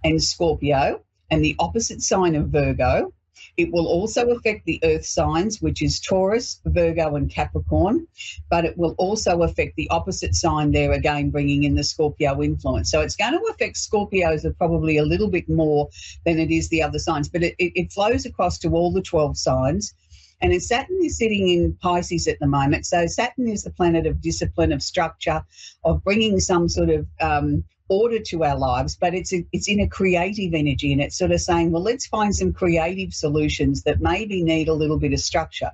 and 0.04 0.22
Scorpio, 0.22 1.02
and 1.30 1.44
the 1.44 1.56
opposite 1.58 2.02
sign 2.02 2.34
of 2.34 2.48
Virgo. 2.48 3.12
It 3.56 3.72
will 3.72 3.86
also 3.86 4.30
affect 4.30 4.66
the 4.66 4.80
earth 4.84 5.06
signs, 5.06 5.62
which 5.62 5.80
is 5.80 5.98
Taurus, 5.98 6.60
Virgo, 6.66 7.16
and 7.16 7.30
Capricorn, 7.30 8.06
but 8.50 8.66
it 8.66 8.76
will 8.76 8.94
also 8.98 9.42
affect 9.42 9.76
the 9.76 9.88
opposite 9.88 10.34
sign 10.34 10.72
there, 10.72 10.92
again, 10.92 11.30
bringing 11.30 11.64
in 11.64 11.74
the 11.74 11.82
Scorpio 11.82 12.42
influence. 12.42 12.90
So 12.90 13.00
it's 13.00 13.16
going 13.16 13.32
to 13.32 13.44
affect 13.50 13.76
Scorpios 13.76 14.44
probably 14.58 14.98
a 14.98 15.04
little 15.04 15.28
bit 15.28 15.48
more 15.48 15.88
than 16.26 16.38
it 16.38 16.50
is 16.50 16.68
the 16.68 16.82
other 16.82 16.98
signs, 16.98 17.28
but 17.28 17.42
it, 17.42 17.54
it, 17.58 17.92
flows 17.92 18.26
across 18.26 18.58
to 18.58 18.70
all 18.70 18.92
the 18.92 19.00
12 19.00 19.38
signs. 19.38 19.94
And 20.42 20.62
Saturn 20.62 20.98
is 21.02 21.16
sitting 21.16 21.48
in 21.48 21.72
Pisces 21.80 22.28
at 22.28 22.38
the 22.40 22.46
moment. 22.46 22.84
So 22.84 23.06
Saturn 23.06 23.48
is 23.48 23.62
the 23.62 23.70
planet 23.70 24.06
of 24.06 24.20
discipline, 24.20 24.70
of 24.70 24.82
structure, 24.82 25.42
of 25.82 26.04
bringing 26.04 26.40
some 26.40 26.68
sort 26.68 26.90
of 26.90 27.06
um, 27.22 27.64
order 27.88 28.18
to 28.18 28.44
our 28.44 28.58
lives, 28.58 28.96
but 28.96 29.14
it's 29.14 29.32
a, 29.32 29.44
it's 29.52 29.68
in 29.68 29.80
a 29.80 29.88
creative 29.88 30.54
energy, 30.54 30.92
and 30.92 31.00
it's 31.00 31.18
sort 31.18 31.30
of 31.30 31.40
saying, 31.40 31.70
well, 31.70 31.82
let's 31.82 32.06
find 32.06 32.34
some 32.34 32.52
creative 32.52 33.14
solutions 33.14 33.82
that 33.82 34.00
maybe 34.00 34.42
need 34.42 34.68
a 34.68 34.74
little 34.74 34.98
bit 34.98 35.12
of 35.12 35.20
structure, 35.20 35.70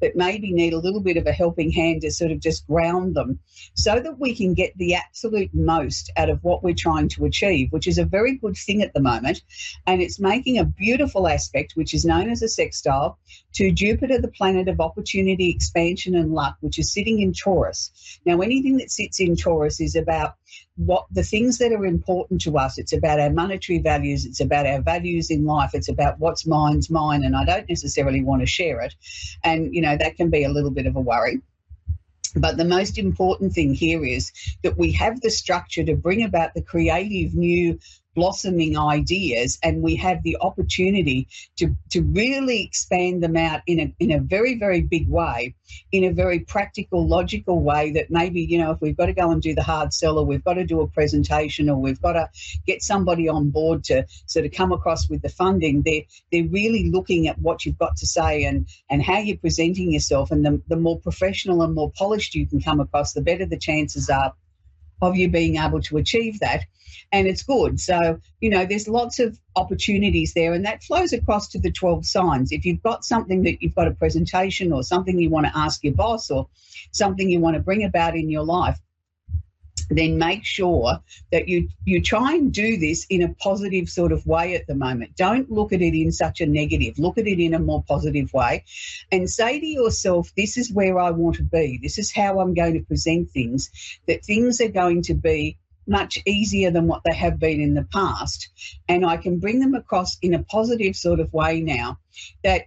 that 0.00 0.16
maybe 0.16 0.52
need 0.52 0.72
a 0.72 0.78
little 0.78 1.00
bit 1.00 1.16
of 1.16 1.26
a 1.26 1.32
helping 1.32 1.70
hand 1.70 2.02
to 2.02 2.10
sort 2.10 2.30
of 2.30 2.40
just 2.40 2.66
ground 2.66 3.14
them, 3.14 3.38
so 3.74 4.00
that 4.00 4.18
we 4.18 4.34
can 4.34 4.54
get 4.54 4.76
the 4.78 4.94
absolute 4.94 5.50
most 5.54 6.10
out 6.16 6.30
of 6.30 6.42
what 6.44 6.62
we're 6.62 6.74
trying 6.74 7.08
to 7.08 7.24
achieve, 7.24 7.72
which 7.72 7.86
is 7.86 7.98
a 7.98 8.04
very 8.04 8.36
good 8.36 8.56
thing 8.56 8.82
at 8.82 8.94
the 8.94 9.00
moment, 9.00 9.42
and 9.86 10.00
it's 10.00 10.20
making 10.20 10.58
a 10.58 10.64
beautiful 10.64 11.26
aspect, 11.28 11.72
which 11.74 11.94
is 11.94 12.04
known 12.04 12.30
as 12.30 12.42
a 12.42 12.48
sextile, 12.48 13.18
to 13.52 13.72
Jupiter, 13.72 14.20
the 14.20 14.28
planet 14.28 14.68
of 14.68 14.80
opportunity, 14.80 15.50
expansion, 15.50 16.14
and 16.14 16.32
luck, 16.32 16.56
which 16.60 16.78
is 16.78 16.92
sitting 16.92 17.20
in 17.20 17.32
Taurus. 17.32 18.20
Now, 18.24 18.40
anything 18.40 18.76
that 18.76 18.90
sits 18.90 19.18
in 19.18 19.34
Taurus 19.34 19.80
is 19.80 19.96
about 19.96 20.34
what 20.76 21.06
the 21.10 21.22
things 21.22 21.58
that 21.58 21.72
are 21.72 21.86
important 21.86 22.40
to 22.42 22.58
us. 22.58 22.78
It's 22.78 22.92
about 22.92 23.20
our 23.20 23.30
monetary 23.30 23.78
values. 23.78 24.26
It's 24.26 24.40
about 24.40 24.66
our 24.66 24.80
values 24.80 25.30
in 25.30 25.44
life. 25.44 25.70
It's 25.74 25.88
about 25.88 26.18
what's 26.18 26.46
mine's 26.46 26.90
mine, 26.90 27.24
and 27.24 27.36
I 27.36 27.44
don't 27.44 27.68
necessarily 27.68 28.22
want 28.22 28.42
to 28.42 28.46
share 28.46 28.80
it. 28.80 28.94
And 29.42 29.74
you 29.74 29.80
know 29.80 29.96
that 29.96 30.16
can 30.16 30.30
be 30.30 30.44
a 30.44 30.50
little 30.50 30.70
bit 30.70 30.86
of 30.86 30.96
a 30.96 31.00
worry. 31.00 31.40
But 32.36 32.58
the 32.58 32.64
most 32.64 32.98
important 32.98 33.54
thing 33.54 33.72
here 33.72 34.04
is 34.04 34.30
that 34.62 34.76
we 34.76 34.92
have 34.92 35.20
the 35.22 35.30
structure 35.30 35.84
to 35.84 35.96
bring 35.96 36.22
about 36.22 36.52
the 36.52 36.60
creative 36.60 37.34
new 37.34 37.78
blossoming 38.16 38.76
ideas 38.76 39.58
and 39.62 39.82
we 39.82 39.94
have 39.94 40.22
the 40.22 40.36
opportunity 40.40 41.28
to, 41.56 41.76
to 41.90 42.02
really 42.02 42.64
expand 42.64 43.22
them 43.22 43.36
out 43.36 43.60
in 43.66 43.78
a, 43.78 43.94
in 44.00 44.10
a 44.10 44.18
very, 44.18 44.58
very 44.58 44.80
big 44.80 45.08
way, 45.08 45.54
in 45.92 46.04
a 46.04 46.12
very 46.12 46.40
practical, 46.40 47.06
logical 47.06 47.60
way 47.60 47.92
that 47.92 48.10
maybe, 48.10 48.40
you 48.40 48.58
know, 48.58 48.72
if 48.72 48.80
we've 48.80 48.96
got 48.96 49.06
to 49.06 49.12
go 49.12 49.30
and 49.30 49.42
do 49.42 49.54
the 49.54 49.62
hard 49.62 49.92
sell 49.92 50.18
or 50.18 50.24
we've 50.24 50.42
got 50.44 50.54
to 50.54 50.64
do 50.64 50.80
a 50.80 50.88
presentation 50.88 51.68
or 51.68 51.76
we've 51.76 52.00
got 52.00 52.14
to 52.14 52.28
get 52.66 52.82
somebody 52.82 53.28
on 53.28 53.50
board 53.50 53.84
to 53.84 54.04
sort 54.24 54.46
of 54.46 54.52
come 54.52 54.72
across 54.72 55.08
with 55.08 55.20
the 55.22 55.28
funding, 55.28 55.82
they're, 55.82 56.02
they're 56.32 56.48
really 56.50 56.90
looking 56.90 57.28
at 57.28 57.38
what 57.38 57.64
you've 57.64 57.78
got 57.78 57.96
to 57.96 58.06
say 58.06 58.44
and, 58.44 58.66
and 58.90 59.02
how 59.02 59.18
you're 59.18 59.36
presenting 59.36 59.92
yourself. 59.92 60.30
And 60.30 60.44
the, 60.44 60.60
the 60.68 60.76
more 60.76 60.98
professional 60.98 61.62
and 61.62 61.74
more 61.74 61.92
polished 61.92 62.34
you 62.34 62.46
can 62.46 62.62
come 62.62 62.80
across, 62.80 63.12
the 63.12 63.20
better 63.20 63.44
the 63.44 63.58
chances 63.58 64.08
are 64.08 64.32
of 65.02 65.16
you 65.16 65.28
being 65.28 65.56
able 65.56 65.80
to 65.82 65.96
achieve 65.98 66.40
that 66.40 66.64
and 67.12 67.26
it's 67.26 67.42
good. 67.42 67.80
So, 67.80 68.18
you 68.40 68.50
know, 68.50 68.66
there's 68.66 68.88
lots 68.88 69.18
of 69.18 69.38
opportunities 69.54 70.34
there, 70.34 70.52
and 70.52 70.64
that 70.66 70.82
flows 70.82 71.12
across 71.12 71.48
to 71.48 71.58
the 71.58 71.70
12 71.70 72.06
signs. 72.06 72.52
If 72.52 72.64
you've 72.64 72.82
got 72.82 73.04
something 73.04 73.42
that 73.44 73.62
you've 73.62 73.74
got 73.74 73.88
a 73.88 73.92
presentation 73.92 74.72
or 74.72 74.82
something 74.82 75.18
you 75.18 75.30
want 75.30 75.46
to 75.46 75.56
ask 75.56 75.82
your 75.84 75.94
boss 75.94 76.30
or 76.30 76.48
something 76.92 77.28
you 77.28 77.40
want 77.40 77.54
to 77.54 77.62
bring 77.62 77.84
about 77.84 78.16
in 78.16 78.28
your 78.28 78.44
life, 78.44 78.78
then 79.90 80.18
make 80.18 80.44
sure 80.44 81.00
that 81.32 81.48
you 81.48 81.68
you 81.84 82.02
try 82.02 82.34
and 82.34 82.52
do 82.52 82.76
this 82.76 83.06
in 83.08 83.22
a 83.22 83.34
positive 83.34 83.88
sort 83.88 84.12
of 84.12 84.26
way 84.26 84.54
at 84.54 84.66
the 84.66 84.74
moment. 84.74 85.16
Don't 85.16 85.50
look 85.50 85.72
at 85.72 85.82
it 85.82 85.94
in 85.94 86.12
such 86.12 86.40
a 86.40 86.46
negative. 86.46 86.98
Look 86.98 87.18
at 87.18 87.26
it 87.26 87.40
in 87.40 87.54
a 87.54 87.58
more 87.58 87.82
positive 87.86 88.32
way 88.32 88.64
and 89.12 89.30
say 89.30 89.60
to 89.60 89.66
yourself, 89.66 90.32
this 90.36 90.56
is 90.56 90.72
where 90.72 90.98
I 90.98 91.10
want 91.10 91.36
to 91.36 91.42
be. 91.42 91.78
This 91.82 91.98
is 91.98 92.12
how 92.12 92.40
I'm 92.40 92.54
going 92.54 92.74
to 92.74 92.80
present 92.80 93.30
things. 93.30 93.70
That 94.06 94.24
things 94.24 94.60
are 94.60 94.68
going 94.68 95.02
to 95.02 95.14
be 95.14 95.58
much 95.86 96.18
easier 96.26 96.70
than 96.70 96.86
what 96.86 97.02
they 97.04 97.14
have 97.14 97.38
been 97.38 97.60
in 97.60 97.74
the 97.74 97.86
past. 97.92 98.48
And 98.88 99.06
I 99.06 99.16
can 99.16 99.38
bring 99.38 99.60
them 99.60 99.74
across 99.74 100.18
in 100.20 100.34
a 100.34 100.42
positive 100.42 100.96
sort 100.96 101.20
of 101.20 101.32
way 101.32 101.60
now 101.60 101.98
that 102.42 102.66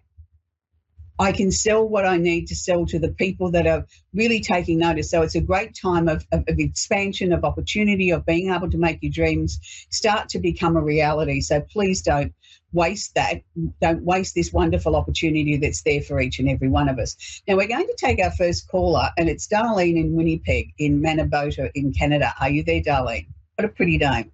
I 1.20 1.34
can 1.34 1.52
sell 1.52 1.88
what 1.88 2.06
I 2.06 2.16
need 2.16 2.48
to 2.48 2.56
sell 2.56 2.86
to 2.86 2.98
the 2.98 3.10
people 3.10 3.52
that 3.52 3.68
are 3.68 3.86
really 4.14 4.40
taking 4.40 4.80
notice. 4.80 5.12
So 5.12 5.22
it's 5.22 5.36
a 5.36 5.42
great 5.42 5.76
time 5.76 6.08
of, 6.08 6.26
of, 6.32 6.46
of, 6.48 6.60
expansion, 6.60 7.34
of 7.34 7.44
opportunity, 7.44 8.12
of 8.12 8.26
being 8.26 8.54
able 8.54 8.72
to 8.72 8.78
make 8.78 9.00
your 9.02 9.12
dreams 9.12 9.60
start 9.90 10.30
to 10.30 10.40
become 10.40 10.78
a 10.78 10.82
reality. 10.82 11.42
So 11.42 11.60
please 11.60 12.02
don't 12.02 12.34
waste 12.72 13.16
that. 13.16 13.42
Don't 13.82 14.04
waste 14.04 14.34
this 14.34 14.54
wonderful 14.54 14.96
opportunity 14.96 15.58
that's 15.58 15.82
there 15.82 16.02
for 16.02 16.22
each 16.22 16.40
and 16.40 16.50
every 16.50 16.70
one 16.70 16.88
of 16.88 17.00
us. 17.00 17.42
Now 17.48 17.58
we're 17.58 17.68
going 17.68 17.88
to 17.88 17.98
take 17.98 18.20
our 18.24 18.32
first 18.32 18.70
caller, 18.70 19.10
and 19.18 19.28
it's 19.28 19.48
Darlene 19.48 19.98
in 19.98 20.14
Winnipeg, 20.14 20.74
in 20.78 21.02
Manitoba, 21.02 21.70
in 21.76 21.92
Canada. 21.92 22.34
Are 22.40 22.50
you 22.50 22.64
there, 22.64 22.82
Darlene? 22.82 23.28
What 23.56 23.66
a 23.66 23.70
pretty 23.70 23.98
name. 23.98 24.32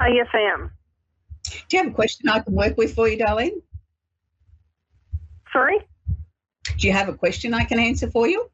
Uh, 0.00 0.06
yes, 0.06 0.26
I 0.32 0.40
am. 0.40 0.72
Do 1.68 1.76
you 1.76 1.84
have 1.84 1.92
a 1.92 1.94
question 1.94 2.28
I 2.28 2.40
can 2.40 2.54
work 2.54 2.76
with 2.76 2.94
for 2.94 3.08
you, 3.08 3.18
Darlene? 3.18 3.60
Sorry? 5.54 5.78
Do 6.78 6.86
you 6.86 6.92
have 6.92 7.08
a 7.08 7.14
question 7.14 7.54
I 7.54 7.64
can 7.64 7.78
answer 7.78 8.10
for 8.10 8.26
you? 8.26 8.50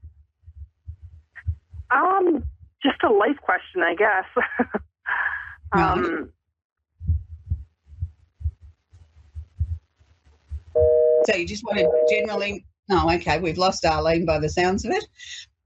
Um, 1.90 2.44
just 2.82 3.02
a 3.02 3.08
life 3.08 3.38
question, 3.40 3.82
I 3.82 3.94
guess. 3.94 4.70
um, 5.72 6.30
so 11.24 11.34
you 11.34 11.46
just 11.46 11.64
want 11.64 11.78
to 11.78 12.06
generally? 12.10 12.66
Oh, 12.90 13.10
okay. 13.14 13.40
We've 13.40 13.58
lost 13.58 13.82
Darlene 13.82 14.26
by 14.26 14.38
the 14.38 14.48
sounds 14.48 14.84
of 14.84 14.90
it. 14.92 15.04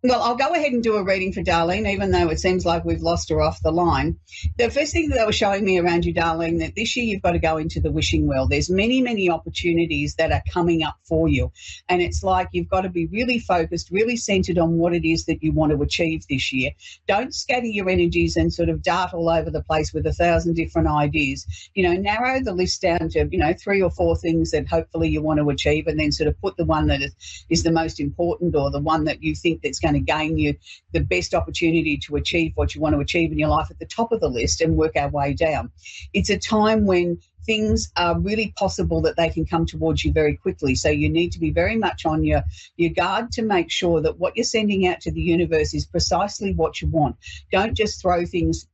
Well, 0.06 0.20
I'll 0.20 0.36
go 0.36 0.52
ahead 0.52 0.72
and 0.72 0.82
do 0.82 0.96
a 0.96 1.02
reading 1.02 1.32
for 1.32 1.40
Darlene, 1.40 1.90
even 1.90 2.10
though 2.10 2.28
it 2.28 2.38
seems 2.38 2.66
like 2.66 2.84
we've 2.84 3.00
lost 3.00 3.30
her 3.30 3.40
off 3.40 3.62
the 3.62 3.72
line. 3.72 4.18
The 4.58 4.70
first 4.70 4.92
thing 4.92 5.08
that 5.08 5.16
they 5.16 5.24
were 5.24 5.32
showing 5.32 5.64
me 5.64 5.78
around 5.78 6.04
you, 6.04 6.12
Darlene, 6.12 6.58
that 6.58 6.74
this 6.76 6.94
year 6.94 7.06
you've 7.06 7.22
got 7.22 7.32
to 7.32 7.38
go 7.38 7.56
into 7.56 7.80
the 7.80 7.90
wishing 7.90 8.26
well. 8.26 8.46
There's 8.46 8.68
many, 8.68 9.00
many 9.00 9.30
opportunities 9.30 10.14
that 10.16 10.30
are 10.30 10.42
coming 10.52 10.82
up 10.82 10.96
for 11.08 11.26
you. 11.26 11.50
And 11.88 12.02
it's 12.02 12.22
like 12.22 12.50
you've 12.52 12.68
got 12.68 12.82
to 12.82 12.90
be 12.90 13.06
really 13.06 13.38
focused, 13.38 13.88
really 13.90 14.18
centered 14.18 14.58
on 14.58 14.76
what 14.76 14.92
it 14.92 15.08
is 15.08 15.24
that 15.24 15.42
you 15.42 15.52
want 15.52 15.72
to 15.72 15.80
achieve 15.80 16.26
this 16.28 16.52
year. 16.52 16.72
Don't 17.08 17.34
scatter 17.34 17.64
your 17.64 17.88
energies 17.88 18.36
and 18.36 18.52
sort 18.52 18.68
of 18.68 18.82
dart 18.82 19.14
all 19.14 19.30
over 19.30 19.50
the 19.50 19.62
place 19.62 19.94
with 19.94 20.06
a 20.06 20.12
thousand 20.12 20.52
different 20.52 20.88
ideas. 20.88 21.46
You 21.72 21.82
know, 21.82 21.94
narrow 21.94 22.42
the 22.42 22.52
list 22.52 22.82
down 22.82 23.08
to, 23.12 23.26
you 23.32 23.38
know, 23.38 23.54
three 23.54 23.80
or 23.80 23.90
four 23.90 24.18
things 24.18 24.50
that 24.50 24.68
hopefully 24.68 25.08
you 25.08 25.22
want 25.22 25.40
to 25.40 25.48
achieve 25.48 25.86
and 25.86 25.98
then 25.98 26.12
sort 26.12 26.28
of 26.28 26.38
put 26.42 26.58
the 26.58 26.66
one 26.66 26.88
that 26.88 27.00
is, 27.48 27.62
the 27.62 27.72
most 27.72 28.00
important 28.00 28.54
or 28.54 28.70
the 28.70 28.78
one 28.78 29.04
that 29.04 29.22
you 29.22 29.34
think 29.34 29.62
that's 29.62 29.80
going 29.80 29.93
going 29.94 30.04
to 30.04 30.12
gain 30.12 30.38
you 30.38 30.54
the 30.92 31.00
best 31.00 31.34
opportunity 31.34 31.96
to 31.98 32.16
achieve 32.16 32.52
what 32.54 32.74
you 32.74 32.80
want 32.80 32.94
to 32.94 33.00
achieve 33.00 33.32
in 33.32 33.38
your 33.38 33.48
life 33.48 33.70
at 33.70 33.78
the 33.78 33.86
top 33.86 34.12
of 34.12 34.20
the 34.20 34.28
list 34.28 34.60
and 34.60 34.76
work 34.76 34.96
our 34.96 35.08
way 35.08 35.32
down. 35.32 35.70
It's 36.12 36.30
a 36.30 36.38
time 36.38 36.86
when 36.86 37.20
things 37.46 37.92
are 37.96 38.18
really 38.18 38.52
possible 38.56 39.02
that 39.02 39.16
they 39.16 39.28
can 39.28 39.44
come 39.44 39.66
towards 39.66 40.04
you 40.04 40.12
very 40.12 40.36
quickly. 40.36 40.74
So 40.74 40.88
you 40.88 41.08
need 41.08 41.32
to 41.32 41.38
be 41.38 41.50
very 41.50 41.76
much 41.76 42.06
on 42.06 42.24
your, 42.24 42.42
your 42.76 42.90
guard 42.90 43.32
to 43.32 43.42
make 43.42 43.70
sure 43.70 44.00
that 44.00 44.18
what 44.18 44.36
you're 44.36 44.44
sending 44.44 44.86
out 44.86 45.00
to 45.02 45.12
the 45.12 45.20
universe 45.20 45.74
is 45.74 45.84
precisely 45.84 46.54
what 46.54 46.80
you 46.80 46.88
want. 46.88 47.16
Don't 47.52 47.74
just 47.74 48.00
throw 48.00 48.24
things 48.24 48.66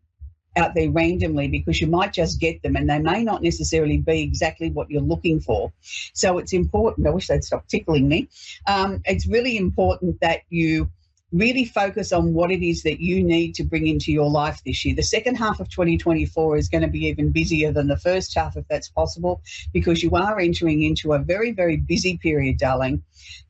out 0.57 0.75
there 0.75 0.91
randomly 0.91 1.49
because 1.49 1.81
you 1.81 1.87
might 1.87 2.13
just 2.13 2.41
get 2.41 2.63
them 2.63 2.77
and 2.77 2.89
they 2.89 2.99
may 2.99 3.23
not 3.23 3.43
necessarily 3.43 3.99
be 3.99 4.23
exactly 4.23 4.71
what 4.71 4.91
you're 4.91 5.01
looking 5.01 5.41
for. 5.41 5.73
So 6.13 6.39
it's 6.39 6.53
important. 6.53 7.07
I 7.07 7.11
wish 7.11 7.29
they'd 7.29 7.45
stop 7.45 7.67
tickling 7.69 8.09
me. 8.09 8.29
Um, 8.67 9.01
it's 9.05 9.27
really 9.27 9.57
important 9.57 10.21
that 10.21 10.41
you 10.49 10.91
really 11.33 11.65
focus 11.65 12.13
on 12.13 12.35
what 12.35 12.51
it 12.51 12.67
is 12.67 12.83
that 12.83 13.01
you 13.01 13.23
need 13.23 13.55
to 13.55 13.65
bring 13.65 13.87
into 13.87 14.13
your 14.13 14.29
life 14.29 14.61
this 14.65 14.85
year. 14.85 14.95
The 14.95 15.03
second 15.03 15.37
half 15.37 15.61
of 15.61 15.69
2024 15.69 16.57
is 16.57 16.69
going 16.69 16.83
to 16.83 16.89
be 16.89 17.07
even 17.07 17.31
busier 17.31 17.73
than 17.73 17.87
the 17.87 17.97
first 17.97 18.35
half, 18.35 18.57
if 18.57 18.67
that's 18.69 18.89
possible, 18.89 19.43
because 19.73 20.03
you 20.03 20.11
are 20.11 20.41
entering 20.41 20.83
into 20.83 21.13
a 21.13 21.19
very, 21.19 21.53
very 21.53 21.77
busy 21.77 22.19
period, 22.19 22.59
darling, 22.59 23.03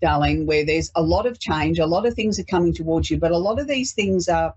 darling, 0.03 0.47
where 0.47 0.65
there's 0.65 0.91
a 0.95 1.03
lot 1.03 1.27
of 1.27 1.41
change, 1.41 1.79
a 1.79 1.87
lot 1.87 2.07
of 2.07 2.15
things 2.15 2.39
are 2.39 2.45
coming 2.45 2.75
towards 2.75 3.11
you, 3.11 3.19
but 3.19 3.31
a 3.33 3.39
lot 3.39 3.59
of 3.59 3.67
these 3.67 3.93
things 3.93 4.29
are 4.29 4.55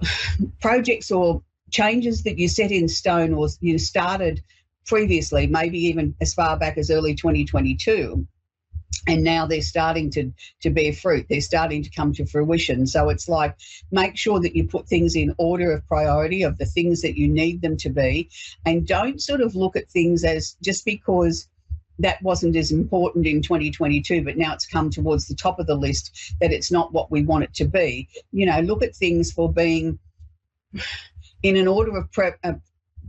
projects 0.60 1.10
or 1.10 1.42
changes 1.70 2.22
that 2.22 2.38
you 2.38 2.48
set 2.48 2.70
in 2.70 2.88
stone 2.88 3.34
or 3.34 3.48
you 3.60 3.78
started 3.78 4.42
previously, 4.86 5.46
maybe 5.46 5.78
even 5.78 6.14
as 6.20 6.34
far 6.34 6.56
back 6.56 6.78
as 6.78 6.90
early 6.90 7.14
2022 7.14 8.26
and 9.06 9.24
now 9.24 9.46
they're 9.46 9.62
starting 9.62 10.10
to 10.10 10.32
to 10.60 10.70
bear 10.70 10.92
fruit. 10.92 11.26
They're 11.28 11.40
starting 11.40 11.82
to 11.82 11.90
come 11.90 12.12
to 12.14 12.26
fruition. 12.26 12.86
So 12.86 13.08
it's 13.08 13.28
like 13.28 13.56
make 13.90 14.16
sure 14.16 14.40
that 14.40 14.54
you 14.54 14.66
put 14.66 14.88
things 14.88 15.16
in 15.16 15.34
order 15.38 15.72
of 15.72 15.86
priority 15.86 16.42
of 16.42 16.58
the 16.58 16.66
things 16.66 17.02
that 17.02 17.16
you 17.16 17.28
need 17.28 17.62
them 17.62 17.76
to 17.78 17.90
be. 17.90 18.30
And 18.66 18.86
don't 18.86 19.20
sort 19.20 19.40
of 19.40 19.54
look 19.54 19.76
at 19.76 19.90
things 19.90 20.24
as 20.24 20.56
just 20.62 20.84
because 20.84 21.48
that 21.98 22.22
wasn't 22.22 22.56
as 22.56 22.72
important 22.72 23.26
in 23.26 23.42
2022, 23.42 24.24
but 24.24 24.36
now 24.36 24.54
it's 24.54 24.66
come 24.66 24.90
towards 24.90 25.28
the 25.28 25.34
top 25.34 25.58
of 25.58 25.66
the 25.66 25.74
list 25.74 26.34
that 26.40 26.52
it's 26.52 26.72
not 26.72 26.92
what 26.92 27.10
we 27.10 27.22
want 27.22 27.44
it 27.44 27.54
to 27.54 27.66
be. 27.66 28.08
You 28.32 28.46
know, 28.46 28.60
look 28.60 28.82
at 28.82 28.96
things 28.96 29.30
for 29.30 29.52
being 29.52 29.98
in 31.42 31.56
an 31.56 31.68
order 31.68 31.96
of 31.96 32.10
pre- 32.10 32.32
uh, 32.42 32.54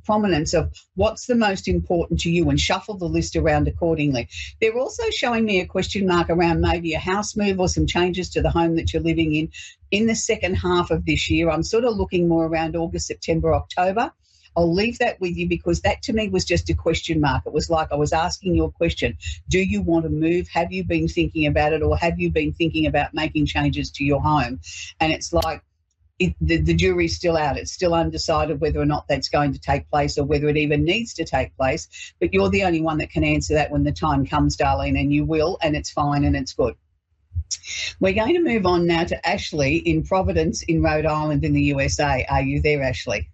prominence 0.03 0.53
of 0.53 0.71
what's 0.95 1.25
the 1.25 1.35
most 1.35 1.67
important 1.67 2.19
to 2.21 2.31
you 2.31 2.49
and 2.49 2.59
shuffle 2.59 2.97
the 2.97 3.05
list 3.05 3.35
around 3.35 3.67
accordingly. 3.67 4.29
They're 4.59 4.77
also 4.77 5.03
showing 5.11 5.45
me 5.45 5.59
a 5.59 5.65
question 5.65 6.07
mark 6.07 6.29
around 6.29 6.61
maybe 6.61 6.93
a 6.93 6.99
house 6.99 7.35
move 7.35 7.59
or 7.59 7.67
some 7.67 7.87
changes 7.87 8.29
to 8.31 8.41
the 8.41 8.51
home 8.51 8.75
that 8.75 8.93
you're 8.93 9.01
living 9.01 9.35
in 9.35 9.51
in 9.91 10.07
the 10.07 10.15
second 10.15 10.55
half 10.55 10.91
of 10.91 11.05
this 11.05 11.29
year. 11.29 11.49
I'm 11.49 11.63
sort 11.63 11.85
of 11.85 11.95
looking 11.95 12.27
more 12.27 12.45
around 12.45 12.75
August, 12.75 13.07
September, 13.07 13.53
October. 13.53 14.11
I'll 14.55 14.73
leave 14.73 14.99
that 14.99 15.19
with 15.21 15.37
you 15.37 15.47
because 15.47 15.81
that 15.81 16.01
to 16.03 16.13
me 16.13 16.27
was 16.27 16.43
just 16.43 16.69
a 16.69 16.73
question 16.73 17.21
mark. 17.21 17.43
It 17.45 17.53
was 17.53 17.69
like 17.69 17.91
I 17.91 17.95
was 17.95 18.11
asking 18.11 18.55
you 18.55 18.65
a 18.65 18.71
question 18.71 19.17
Do 19.47 19.59
you 19.59 19.81
want 19.81 20.03
to 20.03 20.09
move? 20.09 20.47
Have 20.49 20.71
you 20.71 20.83
been 20.83 21.07
thinking 21.07 21.47
about 21.47 21.73
it, 21.73 21.81
or 21.81 21.97
have 21.97 22.19
you 22.19 22.31
been 22.31 22.53
thinking 22.53 22.85
about 22.85 23.13
making 23.13 23.45
changes 23.45 23.91
to 23.91 24.03
your 24.03 24.21
home? 24.21 24.59
And 24.99 25.13
it's 25.13 25.31
like, 25.31 25.63
it, 26.21 26.35
the, 26.39 26.57
the 26.57 26.73
jury's 26.75 27.15
still 27.15 27.35
out. 27.35 27.57
It's 27.57 27.71
still 27.71 27.95
undecided 27.95 28.61
whether 28.61 28.79
or 28.79 28.85
not 28.85 29.07
that's 29.07 29.29
going 29.29 29.53
to 29.53 29.59
take 29.59 29.89
place 29.89 30.17
or 30.19 30.23
whether 30.23 30.47
it 30.47 30.57
even 30.57 30.83
needs 30.83 31.15
to 31.15 31.25
take 31.25 31.55
place. 31.57 32.13
But 32.19 32.33
you're 32.33 32.49
the 32.49 32.63
only 32.63 32.81
one 32.81 32.99
that 32.99 33.09
can 33.09 33.23
answer 33.23 33.55
that 33.55 33.71
when 33.71 33.83
the 33.83 33.91
time 33.91 34.25
comes, 34.27 34.55
darling, 34.55 34.97
and 34.97 35.11
you 35.11 35.25
will, 35.25 35.57
and 35.63 35.75
it's 35.75 35.89
fine 35.89 36.23
and 36.23 36.35
it's 36.35 36.53
good. 36.53 36.75
We're 37.99 38.13
going 38.13 38.35
to 38.35 38.43
move 38.43 38.65
on 38.65 38.85
now 38.85 39.03
to 39.03 39.27
Ashley 39.27 39.77
in 39.77 40.03
Providence, 40.03 40.61
in 40.63 40.83
Rhode 40.83 41.07
Island, 41.07 41.43
in 41.43 41.53
the 41.53 41.61
USA. 41.63 42.25
Are 42.29 42.41
you 42.41 42.61
there, 42.61 42.83
Ashley? 42.83 43.27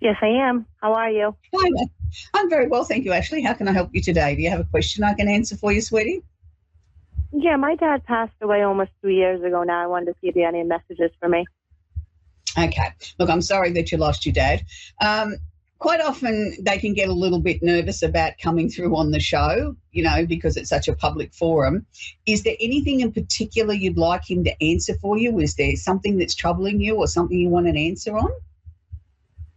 Yes, 0.00 0.16
I 0.22 0.28
am. 0.28 0.66
How 0.80 0.94
are 0.94 1.10
you? 1.10 1.36
Hi, 1.54 1.86
I'm 2.34 2.48
very 2.48 2.68
well, 2.68 2.84
thank 2.84 3.04
you, 3.04 3.12
Ashley. 3.12 3.42
How 3.42 3.52
can 3.52 3.68
I 3.68 3.72
help 3.72 3.90
you 3.92 4.00
today? 4.00 4.34
Do 4.34 4.42
you 4.42 4.50
have 4.50 4.60
a 4.60 4.64
question 4.64 5.04
I 5.04 5.14
can 5.14 5.28
answer 5.28 5.56
for 5.56 5.72
you, 5.72 5.80
sweetie? 5.80 6.22
Yeah, 7.32 7.56
my 7.56 7.74
dad 7.74 8.04
passed 8.04 8.32
away 8.40 8.62
almost 8.62 8.92
two 9.02 9.08
years 9.08 9.42
ago 9.42 9.62
now. 9.62 9.82
I 9.82 9.86
wanted 9.86 10.06
to 10.06 10.12
see 10.20 10.28
if 10.28 10.36
you 10.36 10.44
had 10.44 10.54
any 10.54 10.64
messages 10.64 11.10
for 11.20 11.28
me. 11.28 11.44
Okay. 12.58 12.88
Look, 13.18 13.30
I'm 13.30 13.42
sorry 13.42 13.72
that 13.72 13.92
you 13.92 13.98
lost 13.98 14.24
your 14.24 14.32
dad. 14.32 14.64
Um, 15.00 15.36
quite 15.78 16.00
often 16.00 16.56
they 16.60 16.78
can 16.78 16.94
get 16.94 17.08
a 17.08 17.12
little 17.12 17.40
bit 17.40 17.62
nervous 17.62 18.02
about 18.02 18.32
coming 18.42 18.68
through 18.68 18.96
on 18.96 19.10
the 19.10 19.20
show, 19.20 19.76
you 19.92 20.02
know, 20.02 20.24
because 20.26 20.56
it's 20.56 20.70
such 20.70 20.88
a 20.88 20.94
public 20.94 21.34
forum. 21.34 21.86
Is 22.24 22.42
there 22.44 22.56
anything 22.60 23.00
in 23.00 23.12
particular 23.12 23.74
you'd 23.74 23.98
like 23.98 24.28
him 24.28 24.44
to 24.44 24.62
answer 24.62 24.94
for 25.00 25.18
you? 25.18 25.38
Is 25.38 25.54
there 25.56 25.76
something 25.76 26.18
that's 26.18 26.34
troubling 26.34 26.80
you 26.80 26.96
or 26.96 27.06
something 27.06 27.38
you 27.38 27.48
want 27.48 27.66
an 27.66 27.76
answer 27.76 28.16
on? 28.16 28.30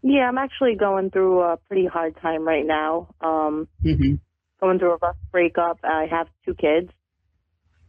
Yeah, 0.01 0.27
I'm 0.27 0.37
actually 0.37 0.75
going 0.75 1.11
through 1.11 1.41
a 1.41 1.57
pretty 1.57 1.85
hard 1.85 2.15
time 2.21 2.47
right 2.47 2.65
now. 2.65 3.13
Um, 3.21 3.67
mm-hmm. 3.83 4.15
Going 4.61 4.79
through 4.79 4.93
a 4.93 4.97
rough 4.97 5.17
breakup. 5.31 5.79
I 5.83 6.05
have 6.09 6.27
two 6.45 6.53
kids. 6.53 6.91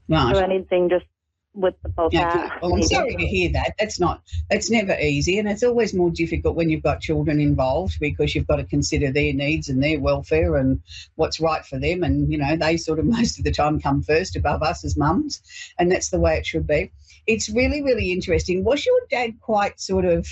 Right. 0.09 0.35
So 0.35 0.43
anything 0.43 0.89
just 0.89 1.05
with 1.53 1.75
the 1.83 1.89
both 1.89 2.13
yeah, 2.13 2.59
well, 2.63 2.75
I'm 2.75 2.83
sorry 2.83 3.17
to 3.17 3.27
hear 3.27 3.53
that. 3.53 3.75
That's 3.79 3.99
not. 3.99 4.23
That's 4.49 4.71
never 4.71 4.97
easy, 4.99 5.39
and 5.39 5.49
it's 5.49 5.63
always 5.63 5.93
more 5.93 6.11
difficult 6.11 6.55
when 6.55 6.71
you've 6.71 6.83
got 6.83 7.01
children 7.01 7.41
involved 7.41 7.99
because 8.01 8.35
you've 8.35 8.47
got 8.47 8.57
to 8.57 8.65
consider 8.65 9.11
their 9.11 9.33
needs 9.33 9.69
and 9.69 9.83
their 9.83 9.99
welfare 9.99 10.57
and 10.57 10.83
what's 11.17 11.41
right 11.41 11.65
for 11.65 11.79
them. 11.79 12.03
And 12.05 12.31
you 12.31 12.39
know, 12.39 12.57
they 12.57 12.77
sort 12.77 12.99
of 12.99 13.05
most 13.07 13.39
of 13.39 13.45
the 13.45 13.51
time 13.51 13.81
come 13.81 14.03
first 14.03 14.37
above 14.37 14.63
us 14.63 14.85
as 14.85 14.97
mums, 14.97 15.43
and 15.79 15.91
that's 15.91 16.11
the 16.11 16.21
way 16.21 16.37
it 16.37 16.47
should 16.47 16.67
be. 16.67 16.93
It's 17.27 17.49
really, 17.49 17.83
really 17.83 18.13
interesting. 18.13 18.65
Was 18.65 18.85
your 18.87 19.01
dad 19.11 19.41
quite 19.41 19.81
sort 19.81 20.05
of 20.05 20.27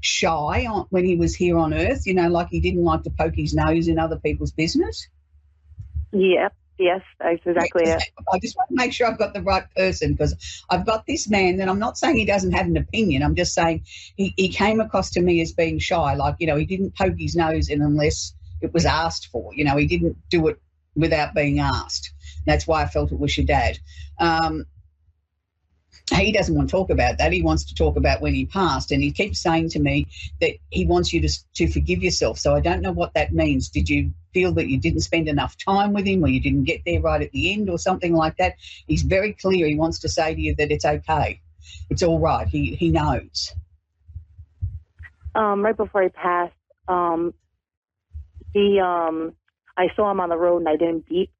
shy 0.00 0.66
on, 0.66 0.86
when 0.90 1.04
he 1.04 1.16
was 1.16 1.34
here 1.34 1.58
on 1.58 1.72
Earth? 1.72 2.06
You 2.06 2.14
know, 2.14 2.28
like 2.28 2.48
he 2.50 2.60
didn't 2.60 2.84
like 2.84 3.04
to 3.04 3.10
poke 3.10 3.34
his 3.34 3.54
nose 3.54 3.88
in 3.88 3.98
other 3.98 4.16
people's 4.18 4.52
business. 4.52 5.08
Yep. 6.12 6.54
Yes, 6.82 7.02
that's 7.20 7.46
exactly 7.46 7.84
it. 7.84 8.02
I 8.32 8.38
just 8.40 8.56
want 8.56 8.68
to 8.70 8.74
make 8.74 8.92
sure 8.92 9.06
I've 9.06 9.18
got 9.18 9.34
the 9.34 9.42
right 9.42 9.64
person 9.76 10.12
because 10.12 10.64
I've 10.68 10.84
got 10.84 11.06
this 11.06 11.28
man 11.28 11.60
and 11.60 11.70
I'm 11.70 11.78
not 11.78 11.96
saying 11.96 12.16
he 12.16 12.24
doesn't 12.24 12.50
have 12.50 12.66
an 12.66 12.76
opinion. 12.76 13.22
I'm 13.22 13.36
just 13.36 13.54
saying 13.54 13.84
he, 14.16 14.34
he 14.36 14.48
came 14.48 14.80
across 14.80 15.10
to 15.12 15.20
me 15.20 15.40
as 15.40 15.52
being 15.52 15.78
shy. 15.78 16.14
Like, 16.14 16.36
you 16.40 16.48
know, 16.48 16.56
he 16.56 16.66
didn't 16.66 16.96
poke 16.96 17.14
his 17.16 17.36
nose 17.36 17.68
in 17.68 17.82
unless 17.82 18.34
it 18.60 18.74
was 18.74 18.84
asked 18.84 19.28
for. 19.28 19.54
You 19.54 19.64
know, 19.64 19.76
he 19.76 19.86
didn't 19.86 20.16
do 20.28 20.48
it 20.48 20.60
without 20.96 21.34
being 21.34 21.60
asked. 21.60 22.12
That's 22.46 22.66
why 22.66 22.82
I 22.82 22.86
felt 22.86 23.12
it 23.12 23.18
was 23.20 23.36
your 23.36 23.46
dad. 23.46 23.78
Um, 24.18 24.66
he 26.16 26.32
doesn't 26.32 26.54
want 26.54 26.68
to 26.68 26.72
talk 26.72 26.90
about 26.90 27.18
that. 27.18 27.32
He 27.32 27.42
wants 27.42 27.64
to 27.64 27.74
talk 27.74 27.96
about 27.96 28.20
when 28.20 28.34
he 28.34 28.46
passed. 28.46 28.90
And 28.90 29.02
he 29.02 29.12
keeps 29.12 29.40
saying 29.40 29.70
to 29.70 29.78
me 29.78 30.06
that 30.40 30.52
he 30.70 30.84
wants 30.84 31.12
you 31.12 31.20
to, 31.20 31.28
to 31.54 31.68
forgive 31.68 32.02
yourself. 32.02 32.38
So 32.38 32.54
I 32.54 32.60
don't 32.60 32.82
know 32.82 32.92
what 32.92 33.14
that 33.14 33.32
means. 33.32 33.68
Did 33.68 33.88
you 33.88 34.12
feel 34.34 34.52
that 34.52 34.68
you 34.68 34.78
didn't 34.78 35.00
spend 35.00 35.28
enough 35.28 35.56
time 35.56 35.92
with 35.92 36.06
him 36.06 36.24
or 36.24 36.28
you 36.28 36.40
didn't 36.40 36.64
get 36.64 36.82
there 36.84 37.00
right 37.00 37.22
at 37.22 37.30
the 37.32 37.52
end 37.52 37.70
or 37.70 37.78
something 37.78 38.14
like 38.14 38.36
that? 38.38 38.54
He's 38.86 39.02
very 39.02 39.32
clear. 39.32 39.66
He 39.66 39.76
wants 39.76 40.00
to 40.00 40.08
say 40.08 40.34
to 40.34 40.40
you 40.40 40.54
that 40.56 40.70
it's 40.70 40.84
okay. 40.84 41.40
It's 41.90 42.02
all 42.02 42.18
right. 42.18 42.48
He, 42.48 42.74
he 42.74 42.90
knows. 42.90 43.52
Um, 45.34 45.62
right 45.62 45.76
before 45.76 46.02
he 46.02 46.08
passed, 46.08 46.52
um, 46.88 47.32
he, 48.52 48.80
um, 48.80 49.34
I 49.76 49.88
saw 49.96 50.10
him 50.10 50.20
on 50.20 50.28
the 50.28 50.36
road 50.36 50.58
and 50.58 50.68
I 50.68 50.76
didn't 50.76 51.08
beep. 51.08 51.30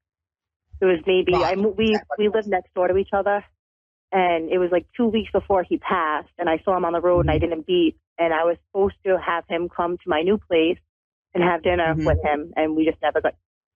It 0.81 0.85
was 0.85 0.99
maybe 1.05 1.31
right. 1.31 1.57
I, 1.57 1.61
we 1.61 1.97
we 2.17 2.27
lived 2.27 2.47
next 2.47 2.73
door 2.73 2.89
to 2.89 2.97
each 2.97 3.13
other, 3.13 3.45
and 4.13 4.49
it 4.51 4.59
was 4.59 4.69
like 4.71 4.85
two 4.95 5.07
weeks 5.07 5.31
before 5.31 5.63
he 5.63 5.77
passed 5.77 6.29
and 6.37 6.49
i 6.49 6.57
saw 6.63 6.77
him 6.77 6.85
on 6.85 6.93
the 6.93 7.01
road 7.01 7.21
mm-hmm. 7.21 7.29
and 7.29 7.31
i 7.31 7.37
mm-hmm. 7.39 7.49
didn't 7.49 7.67
beat 7.67 7.97
and 8.17 8.33
i 8.33 8.43
was 8.43 8.55
supposed 8.67 8.95
to 9.05 9.19
have 9.19 9.43
him 9.49 9.67
come 9.67 9.97
to 9.97 10.03
my 10.07 10.21
new 10.21 10.37
place 10.37 10.77
and 11.33 11.43
have 11.43 11.63
dinner 11.63 11.93
mm-hmm. 11.93 12.05
with 12.05 12.19
him 12.23 12.53
and 12.55 12.75
we 12.75 12.85
just 12.85 13.01
never 13.01 13.19
got 13.19 13.35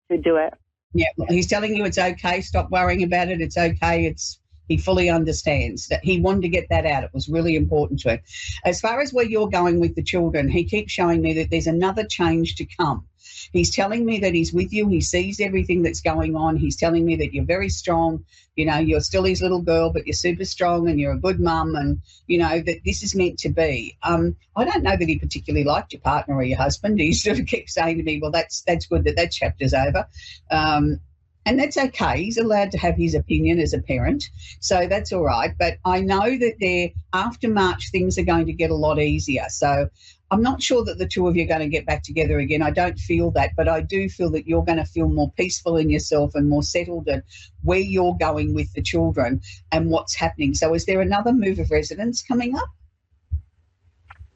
to 0.09 0.17
do 0.17 0.37
it 0.37 0.53
yeah 0.93 1.07
well, 1.17 1.27
he's 1.29 1.47
telling 1.47 1.75
you 1.75 1.83
it's 1.83 1.97
okay 1.97 2.39
stop 2.39 2.69
worrying 2.69 3.03
about 3.03 3.29
it 3.29 3.41
it's 3.41 3.57
okay 3.57 4.05
it's 4.05 4.39
he 4.67 4.77
fully 4.77 5.09
understands 5.09 5.87
that 5.87 6.03
he 6.03 6.19
wanted 6.19 6.43
to 6.43 6.49
get 6.49 6.67
that 6.69 6.85
out. 6.85 7.03
It 7.03 7.13
was 7.13 7.29
really 7.29 7.55
important 7.55 7.99
to 8.01 8.11
him. 8.11 8.19
As 8.65 8.81
far 8.81 9.01
as 9.01 9.13
where 9.13 9.25
you're 9.25 9.49
going 9.49 9.79
with 9.79 9.95
the 9.95 10.03
children, 10.03 10.49
he 10.49 10.63
keeps 10.63 10.91
showing 10.91 11.21
me 11.21 11.33
that 11.33 11.49
there's 11.49 11.67
another 11.67 12.05
change 12.05 12.55
to 12.55 12.65
come. 12.65 13.05
He's 13.51 13.73
telling 13.73 14.05
me 14.05 14.19
that 14.19 14.33
he's 14.33 14.53
with 14.53 14.73
you. 14.73 14.87
He 14.87 15.01
sees 15.01 15.39
everything 15.39 15.81
that's 15.81 16.01
going 16.01 16.35
on. 16.35 16.57
He's 16.57 16.75
telling 16.75 17.05
me 17.05 17.15
that 17.17 17.33
you're 17.33 17.45
very 17.45 17.69
strong. 17.69 18.25
You 18.55 18.65
know, 18.65 18.77
you're 18.77 19.01
still 19.01 19.23
his 19.23 19.41
little 19.41 19.61
girl, 19.61 19.91
but 19.91 20.07
you're 20.07 20.13
super 20.13 20.45
strong 20.45 20.89
and 20.89 20.99
you're 20.99 21.13
a 21.13 21.19
good 21.19 21.39
mum 21.39 21.75
and, 21.75 22.01
you 22.25 22.39
know, 22.39 22.59
that 22.61 22.83
this 22.83 23.03
is 23.03 23.15
meant 23.15 23.39
to 23.39 23.49
be. 23.49 23.97
Um, 24.03 24.35
I 24.55 24.65
don't 24.65 24.83
know 24.83 24.97
that 24.97 25.07
he 25.07 25.19
particularly 25.19 25.63
liked 25.63 25.93
your 25.93 26.01
partner 26.01 26.35
or 26.35 26.43
your 26.43 26.57
husband. 26.57 26.99
He 26.99 27.13
sort 27.13 27.39
of 27.39 27.45
keeps 27.45 27.73
saying 27.73 27.97
to 27.97 28.03
me, 28.03 28.19
well, 28.21 28.31
that's, 28.31 28.61
that's 28.61 28.87
good 28.87 29.03
that 29.03 29.15
that 29.17 29.31
chapter's 29.31 29.73
over. 29.73 30.07
Um, 30.49 30.99
and 31.47 31.57
that's 31.57 31.77
okay. 31.77 32.25
He's 32.25 32.37
allowed 32.37 32.71
to 32.71 32.77
have 32.77 32.97
his 32.97 33.15
opinion 33.15 33.59
as 33.59 33.73
a 33.73 33.81
parent, 33.81 34.25
so 34.59 34.85
that's 34.85 35.13
all 35.13 35.23
right. 35.23 35.53
But 35.57 35.77
I 35.85 36.01
know 36.01 36.37
that 36.37 36.55
there 36.59 36.89
after 37.13 37.47
March 37.47 37.89
things 37.89 38.17
are 38.17 38.25
going 38.25 38.47
to 38.47 38.53
get 38.53 38.69
a 38.69 38.75
lot 38.75 38.99
easier. 38.99 39.45
So 39.47 39.89
I'm 40.29 40.41
not 40.41 40.61
sure 40.61 40.83
that 40.83 40.97
the 40.97 41.07
two 41.07 41.25
of 41.25 41.37
you 41.37 41.45
are 41.45 41.47
going 41.47 41.61
to 41.61 41.69
get 41.69 41.85
back 41.85 42.03
together 42.03 42.37
again. 42.37 42.61
I 42.61 42.71
don't 42.71 42.99
feel 42.99 43.31
that, 43.31 43.51
but 43.55 43.69
I 43.69 43.79
do 43.79 44.09
feel 44.09 44.29
that 44.31 44.45
you're 44.45 44.65
going 44.65 44.77
to 44.77 44.85
feel 44.85 45.07
more 45.07 45.31
peaceful 45.37 45.77
in 45.77 45.89
yourself 45.89 46.35
and 46.35 46.49
more 46.49 46.63
settled 46.63 47.07
at 47.07 47.23
where 47.63 47.79
you're 47.79 48.17
going 48.19 48.53
with 48.53 48.73
the 48.73 48.81
children 48.81 49.39
and 49.71 49.89
what's 49.89 50.15
happening. 50.15 50.53
So, 50.53 50.73
is 50.73 50.85
there 50.85 50.99
another 50.99 51.31
move 51.31 51.59
of 51.59 51.71
residence 51.71 52.23
coming 52.23 52.57
up? 52.57 52.67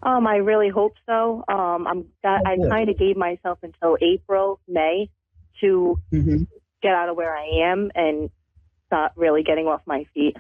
Um, 0.02 0.26
I 0.26 0.38
really 0.38 0.70
hope 0.70 0.94
so. 1.06 1.44
Um, 1.50 1.86
I'm 1.86 2.06
that, 2.24 2.44
I 2.46 2.56
kind 2.70 2.90
of 2.90 2.98
gave 2.98 3.18
myself 3.18 3.60
until 3.64 3.98
April, 4.02 4.62
May 4.66 5.10
to 5.60 6.00
mm-hmm 6.14 6.44
get 6.82 6.94
out 6.94 7.10
of 7.10 7.16
where 7.16 7.36
I 7.36 7.72
am 7.72 7.92
and 7.96 8.30
start 8.88 9.14
really 9.16 9.44
getting 9.44 9.68
off 9.68 9.82
my 9.86 10.06
feet. 10.14 10.38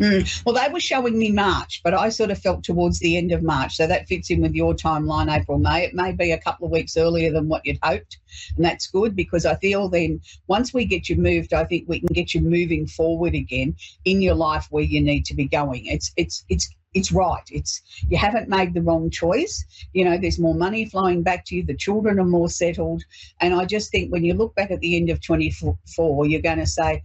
Mm. 0.00 0.44
Well, 0.46 0.54
they 0.54 0.72
were 0.72 0.80
showing 0.80 1.18
me 1.18 1.30
March, 1.30 1.82
but 1.84 1.92
I 1.92 2.08
sort 2.08 2.30
of 2.30 2.38
felt 2.38 2.64
towards 2.64 3.00
the 3.00 3.18
end 3.18 3.32
of 3.32 3.42
March. 3.42 3.76
So 3.76 3.86
that 3.86 4.08
fits 4.08 4.30
in 4.30 4.40
with 4.40 4.54
your 4.54 4.72
timeline, 4.72 5.30
April, 5.30 5.58
May. 5.58 5.84
It 5.84 5.94
may 5.94 6.12
be 6.12 6.32
a 6.32 6.40
couple 6.40 6.64
of 6.64 6.72
weeks 6.72 6.96
earlier 6.96 7.30
than 7.30 7.48
what 7.48 7.66
you'd 7.66 7.78
hoped. 7.82 8.16
And 8.56 8.64
that's 8.64 8.86
good 8.86 9.14
because 9.14 9.44
I 9.44 9.56
feel 9.56 9.90
then 9.90 10.22
once 10.46 10.72
we 10.72 10.86
get 10.86 11.10
you 11.10 11.16
moved, 11.16 11.52
I 11.52 11.64
think 11.64 11.86
we 11.86 12.00
can 12.00 12.08
get 12.14 12.32
you 12.32 12.40
moving 12.40 12.86
forward 12.86 13.34
again 13.34 13.76
in 14.06 14.22
your 14.22 14.34
life 14.34 14.68
where 14.70 14.82
you 14.82 15.02
need 15.02 15.26
to 15.26 15.34
be 15.34 15.46
going. 15.46 15.84
It's, 15.84 16.12
it's, 16.16 16.44
it's, 16.48 16.74
it's 16.94 17.12
right. 17.12 17.42
It's 17.50 17.82
you 18.08 18.16
haven't 18.16 18.48
made 18.48 18.74
the 18.74 18.82
wrong 18.82 19.10
choice. 19.10 19.64
You 19.92 20.04
know, 20.04 20.18
there's 20.18 20.38
more 20.38 20.54
money 20.54 20.86
flowing 20.86 21.22
back 21.22 21.44
to 21.46 21.56
you. 21.56 21.64
The 21.64 21.76
children 21.76 22.18
are 22.18 22.24
more 22.24 22.48
settled, 22.48 23.02
and 23.40 23.54
I 23.54 23.64
just 23.64 23.90
think 23.90 24.10
when 24.10 24.24
you 24.24 24.34
look 24.34 24.54
back 24.54 24.70
at 24.70 24.80
the 24.80 24.96
end 24.96 25.10
of 25.10 25.20
24, 25.20 26.26
you're 26.26 26.40
going 26.40 26.58
to 26.58 26.66
say, 26.66 27.02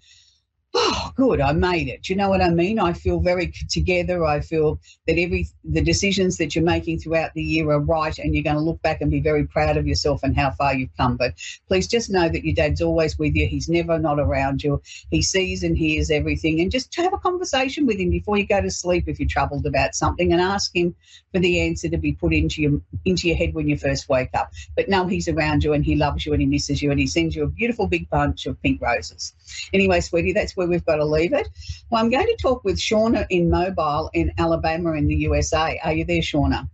oh, 0.76 1.12
good, 1.16 1.42
I 1.42 1.54
made 1.54 1.88
it. 1.88 2.10
You 2.10 2.16
know 2.16 2.30
what 2.30 2.42
I 2.42 2.50
mean? 2.50 2.80
I 2.80 2.94
feel 2.94 3.20
very 3.20 3.52
together. 3.70 4.26
I 4.26 4.42
feel 4.42 4.80
that 5.08 5.18
every 5.18 5.48
the 5.64 5.82
decisions 5.82 6.38
that 6.38 6.56
you're 6.56 6.64
making 6.64 7.00
throughout 7.00 7.34
the 7.34 7.42
year 7.42 7.70
are 7.72 7.80
right, 7.80 8.18
and 8.20 8.34
you're 8.34 8.44
going 8.44 8.58
to 8.58 8.62
look 8.62 8.82
back 8.82 9.02
and 9.02 9.10
be 9.10 9.22
very 9.22 9.46
proud 9.46 9.78
of 9.78 9.88
yourself 9.88 10.22
and 10.24 10.36
how 10.36 10.52
far 10.52 10.76
you've 10.76 10.96
come. 10.98 11.18
But 11.18 11.34
please 11.68 11.88
just 11.88 12.10
know 12.10 12.30
that 12.30 12.44
your 12.44 12.56
dad's 12.56 12.82
always 12.82 13.18
with 13.18 13.36
you. 13.36 13.48
He's 13.48 13.70
never 13.70 13.98
not 13.98 14.20
around 14.20 14.64
you. 14.64 14.82
He 15.10 15.22
sees 15.22 15.64
and 15.64 15.78
hears 15.78 16.12
everything, 16.12 16.60
and 16.60 16.72
just 16.72 16.94
have 16.96 17.14
a 17.14 17.18
conversation 17.18 17.86
with 17.86 17.98
him 17.98 18.10
before 18.10 18.38
you 18.38 18.46
go 18.46 18.62
to 18.62 18.72
sleep 18.72 19.08
if 19.08 19.20
you're 19.20 19.30
troubled 19.30 19.66
about 19.66 19.96
something, 19.96 20.32
and 20.32 20.42
ask 20.42 20.76
him 20.76 20.96
for 21.32 21.40
the 21.40 21.62
answer 21.62 21.90
to 21.90 21.98
be 21.98 22.14
put 22.14 22.34
into 22.34 22.62
your 22.62 22.82
into 23.06 23.28
your 23.28 23.38
head 23.38 23.54
when 23.54 23.68
you 23.68 23.78
first 23.78 24.10
wake 24.10 24.30
up. 24.34 24.52
But 24.76 24.90
know 24.90 25.08
he's 25.08 25.28
around 25.28 25.64
you 25.64 25.74
and 25.74 25.86
he 25.86 25.96
loves 25.96 26.26
you 26.26 26.34
and 26.34 26.42
he 26.42 26.48
misses 26.48 26.82
you 26.82 26.92
and 26.92 27.00
he 27.00 27.08
sends 27.08 27.36
you 27.36 27.44
a 27.44 27.48
beautiful 27.48 27.88
big 27.88 28.10
bunch 28.10 28.46
of 28.46 28.62
pink 28.62 28.82
roses. 28.82 29.34
Anyway, 29.74 30.02
sweetie, 30.02 30.34
that's 30.34 30.56
where 30.56 30.65
we've 30.68 30.86
got 30.86 30.98
to 30.98 31.06
leave 31.06 31.34
it. 31.34 31.48
Well, 31.90 32.04
I'm 32.04 32.10
going 32.10 32.26
to 32.26 32.38
talk 32.42 32.64
with 32.64 32.78
Shauna 32.78 33.26
in 33.30 33.50
Mobile 33.50 34.10
in 34.14 34.32
Alabama 34.38 34.94
in 34.94 35.08
the 35.08 35.16
USA. 35.16 35.80
Are 35.84 35.94
you 35.94 36.06
there, 36.06 36.22
Shauna? 36.22 36.70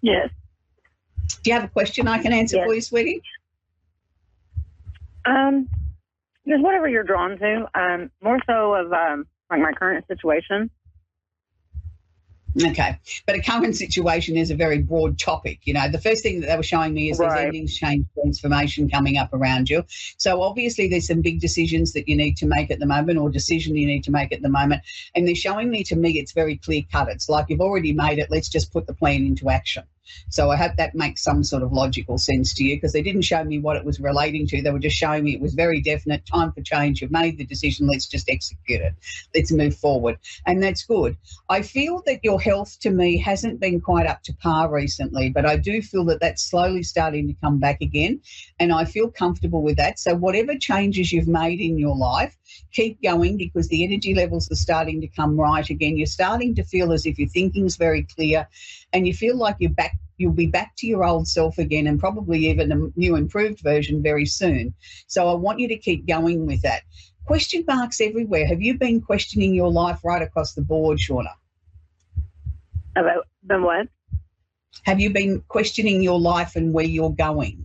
Yes. 0.00 0.30
Do 1.42 1.50
you 1.50 1.54
have 1.54 1.64
a 1.64 1.68
question 1.68 2.08
I 2.08 2.18
can 2.18 2.32
answer 2.32 2.56
yes. 2.56 2.66
for 2.66 2.74
you, 2.74 2.80
sweetie? 2.80 3.22
Um, 5.24 5.68
just 6.46 6.62
whatever 6.62 6.88
you're 6.88 7.04
drawn 7.04 7.38
to. 7.38 7.68
Um, 7.74 8.10
more 8.22 8.38
so 8.46 8.74
of 8.74 8.92
um, 8.92 9.26
like 9.50 9.60
my 9.60 9.72
current 9.72 10.06
situation. 10.06 10.70
Okay. 12.62 12.98
But 13.26 13.36
a 13.36 13.42
current 13.42 13.76
situation 13.76 14.36
is 14.36 14.50
a 14.50 14.54
very 14.54 14.78
broad 14.78 15.18
topic. 15.18 15.60
You 15.64 15.74
know, 15.74 15.88
the 15.88 16.00
first 16.00 16.22
thing 16.22 16.40
that 16.40 16.46
they 16.46 16.56
were 16.56 16.62
showing 16.62 16.94
me 16.94 17.10
is 17.10 17.18
right. 17.18 17.28
there's 17.28 17.44
endings, 17.46 17.76
change, 17.76 18.06
transformation 18.14 18.88
coming 18.88 19.16
up 19.16 19.32
around 19.32 19.68
you. 19.68 19.84
So 20.18 20.42
obviously 20.42 20.88
there's 20.88 21.08
some 21.08 21.20
big 21.20 21.40
decisions 21.40 21.92
that 21.94 22.08
you 22.08 22.16
need 22.16 22.36
to 22.38 22.46
make 22.46 22.70
at 22.70 22.78
the 22.78 22.86
moment 22.86 23.18
or 23.18 23.28
decision 23.28 23.76
you 23.76 23.86
need 23.86 24.04
to 24.04 24.10
make 24.10 24.32
at 24.32 24.42
the 24.42 24.48
moment. 24.48 24.82
And 25.14 25.26
they're 25.26 25.34
showing 25.34 25.70
me 25.70 25.82
to 25.84 25.96
me 25.96 26.18
it's 26.18 26.32
very 26.32 26.56
clear 26.56 26.82
cut. 26.90 27.08
It's 27.08 27.28
like 27.28 27.46
you've 27.48 27.60
already 27.60 27.92
made 27.92 28.18
it, 28.18 28.30
let's 28.30 28.48
just 28.48 28.72
put 28.72 28.86
the 28.86 28.94
plan 28.94 29.26
into 29.26 29.50
action. 29.50 29.84
So 30.28 30.50
I 30.50 30.56
hope 30.56 30.76
that 30.76 30.94
makes 30.94 31.22
some 31.22 31.44
sort 31.44 31.62
of 31.62 31.72
logical 31.72 32.18
sense 32.18 32.54
to 32.54 32.64
you 32.64 32.76
because 32.76 32.92
they 32.92 33.02
didn't 33.02 33.22
show 33.22 33.42
me 33.44 33.58
what 33.58 33.76
it 33.76 33.84
was 33.84 34.00
relating 34.00 34.46
to. 34.48 34.62
They 34.62 34.70
were 34.70 34.78
just 34.78 34.96
showing 34.96 35.24
me 35.24 35.34
it 35.34 35.40
was 35.40 35.54
very 35.54 35.80
definite. 35.80 36.26
Time 36.26 36.52
for 36.52 36.62
change. 36.62 37.00
You've 37.00 37.10
made 37.10 37.38
the 37.38 37.44
decision. 37.44 37.86
Let's 37.86 38.06
just 38.06 38.30
execute 38.30 38.80
it. 38.80 38.94
Let's 39.34 39.52
move 39.52 39.76
forward. 39.76 40.18
And 40.46 40.62
that's 40.62 40.84
good. 40.84 41.16
I 41.48 41.62
feel 41.62 42.02
that 42.06 42.20
your 42.22 42.40
health 42.40 42.78
to 42.80 42.90
me 42.90 43.18
hasn't 43.18 43.60
been 43.60 43.80
quite 43.80 44.06
up 44.06 44.22
to 44.24 44.34
par 44.34 44.70
recently, 44.70 45.30
but 45.30 45.46
I 45.46 45.56
do 45.56 45.82
feel 45.82 46.04
that 46.06 46.20
that's 46.20 46.42
slowly 46.42 46.82
starting 46.82 47.28
to 47.28 47.34
come 47.34 47.58
back 47.58 47.80
again. 47.80 48.20
And 48.58 48.72
I 48.72 48.84
feel 48.84 49.10
comfortable 49.10 49.62
with 49.62 49.76
that. 49.76 49.98
So 49.98 50.14
whatever 50.14 50.56
changes 50.56 51.12
you've 51.12 51.28
made 51.28 51.60
in 51.60 51.78
your 51.78 51.96
life, 51.96 52.36
keep 52.72 53.02
going 53.02 53.36
because 53.36 53.68
the 53.68 53.84
energy 53.84 54.14
levels 54.14 54.50
are 54.50 54.56
starting 54.56 55.00
to 55.00 55.08
come 55.08 55.38
right 55.38 55.68
again. 55.68 55.96
You're 55.96 56.06
starting 56.06 56.54
to 56.56 56.64
feel 56.64 56.92
as 56.92 57.06
if 57.06 57.18
your 57.18 57.28
thinking's 57.28 57.76
very 57.76 58.02
clear 58.02 58.48
and 58.94 59.06
you 59.06 59.12
feel 59.12 59.36
like 59.36 59.56
you're 59.58 59.70
back 59.70 59.98
you'll 60.16 60.32
be 60.32 60.46
back 60.46 60.74
to 60.76 60.86
your 60.86 61.04
old 61.04 61.26
self 61.26 61.58
again 61.58 61.86
and 61.86 61.98
probably 61.98 62.48
even 62.48 62.72
a 62.72 62.98
new 62.98 63.16
improved 63.16 63.60
version 63.60 64.02
very 64.02 64.24
soon. 64.24 64.72
So 65.08 65.28
I 65.28 65.34
want 65.34 65.58
you 65.58 65.68
to 65.68 65.76
keep 65.76 66.06
going 66.06 66.46
with 66.46 66.62
that. 66.62 66.82
Question 67.26 67.64
marks 67.66 68.00
everywhere. 68.00 68.46
Have 68.46 68.62
you 68.62 68.78
been 68.78 69.00
questioning 69.00 69.54
your 69.54 69.72
life 69.72 69.98
right 70.04 70.22
across 70.22 70.54
the 70.54 70.62
board, 70.62 70.98
Shauna? 70.98 71.32
About 72.96 73.26
the 73.42 73.60
what? 73.60 73.88
Have 74.84 75.00
you 75.00 75.10
been 75.10 75.42
questioning 75.48 76.02
your 76.02 76.20
life 76.20 76.54
and 76.54 76.72
where 76.72 76.84
you're 76.84 77.10
going? 77.10 77.64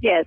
Yes. 0.00 0.26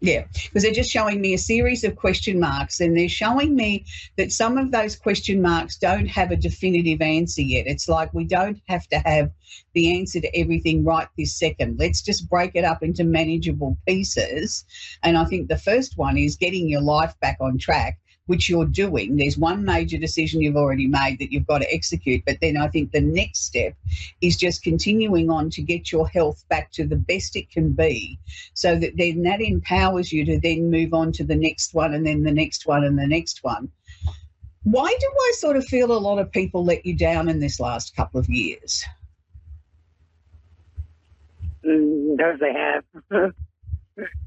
Yeah, 0.00 0.26
because 0.44 0.62
they're 0.62 0.72
just 0.72 0.90
showing 0.90 1.20
me 1.20 1.34
a 1.34 1.38
series 1.38 1.82
of 1.82 1.96
question 1.96 2.38
marks, 2.38 2.80
and 2.80 2.96
they're 2.96 3.08
showing 3.08 3.56
me 3.56 3.84
that 4.16 4.30
some 4.30 4.56
of 4.56 4.70
those 4.70 4.94
question 4.94 5.42
marks 5.42 5.76
don't 5.76 6.06
have 6.06 6.30
a 6.30 6.36
definitive 6.36 7.02
answer 7.02 7.42
yet. 7.42 7.66
It's 7.66 7.88
like 7.88 8.14
we 8.14 8.24
don't 8.24 8.60
have 8.68 8.86
to 8.88 8.98
have 9.00 9.32
the 9.74 9.98
answer 9.98 10.20
to 10.20 10.36
everything 10.38 10.84
right 10.84 11.08
this 11.18 11.36
second. 11.36 11.80
Let's 11.80 12.00
just 12.00 12.28
break 12.28 12.52
it 12.54 12.64
up 12.64 12.84
into 12.84 13.02
manageable 13.02 13.76
pieces. 13.88 14.64
And 15.02 15.18
I 15.18 15.24
think 15.24 15.48
the 15.48 15.58
first 15.58 15.98
one 15.98 16.16
is 16.16 16.36
getting 16.36 16.68
your 16.68 16.80
life 16.80 17.18
back 17.20 17.38
on 17.40 17.58
track 17.58 17.98
which 18.28 18.48
you're 18.48 18.66
doing. 18.66 19.16
There's 19.16 19.38
one 19.38 19.64
major 19.64 19.96
decision 19.96 20.42
you've 20.42 20.56
already 20.56 20.86
made 20.86 21.18
that 21.18 21.32
you've 21.32 21.46
got 21.46 21.58
to 21.58 21.74
execute. 21.74 22.22
But 22.26 22.36
then 22.42 22.58
I 22.58 22.68
think 22.68 22.92
the 22.92 23.00
next 23.00 23.46
step 23.46 23.74
is 24.20 24.36
just 24.36 24.62
continuing 24.62 25.30
on 25.30 25.48
to 25.50 25.62
get 25.62 25.90
your 25.90 26.06
health 26.06 26.44
back 26.50 26.70
to 26.72 26.86
the 26.86 26.96
best 26.96 27.36
it 27.36 27.50
can 27.50 27.72
be 27.72 28.18
so 28.52 28.78
that 28.78 28.98
then 28.98 29.22
that 29.22 29.40
empowers 29.40 30.12
you 30.12 30.26
to 30.26 30.38
then 30.38 30.70
move 30.70 30.92
on 30.92 31.10
to 31.12 31.24
the 31.24 31.34
next 31.34 31.72
one 31.72 31.94
and 31.94 32.06
then 32.06 32.22
the 32.22 32.32
next 32.32 32.66
one 32.66 32.84
and 32.84 32.98
the 32.98 33.06
next 33.06 33.42
one. 33.42 33.70
Why 34.64 34.94
do 35.00 35.06
I 35.06 35.32
sort 35.36 35.56
of 35.56 35.64
feel 35.64 35.90
a 35.90 35.98
lot 35.98 36.18
of 36.18 36.30
people 36.30 36.62
let 36.62 36.84
you 36.84 36.94
down 36.94 37.30
in 37.30 37.40
this 37.40 37.58
last 37.58 37.96
couple 37.96 38.20
of 38.20 38.28
years? 38.28 38.84
Mm, 41.64 42.18
those 42.18 42.38
they 42.40 42.52
have. 42.52 42.84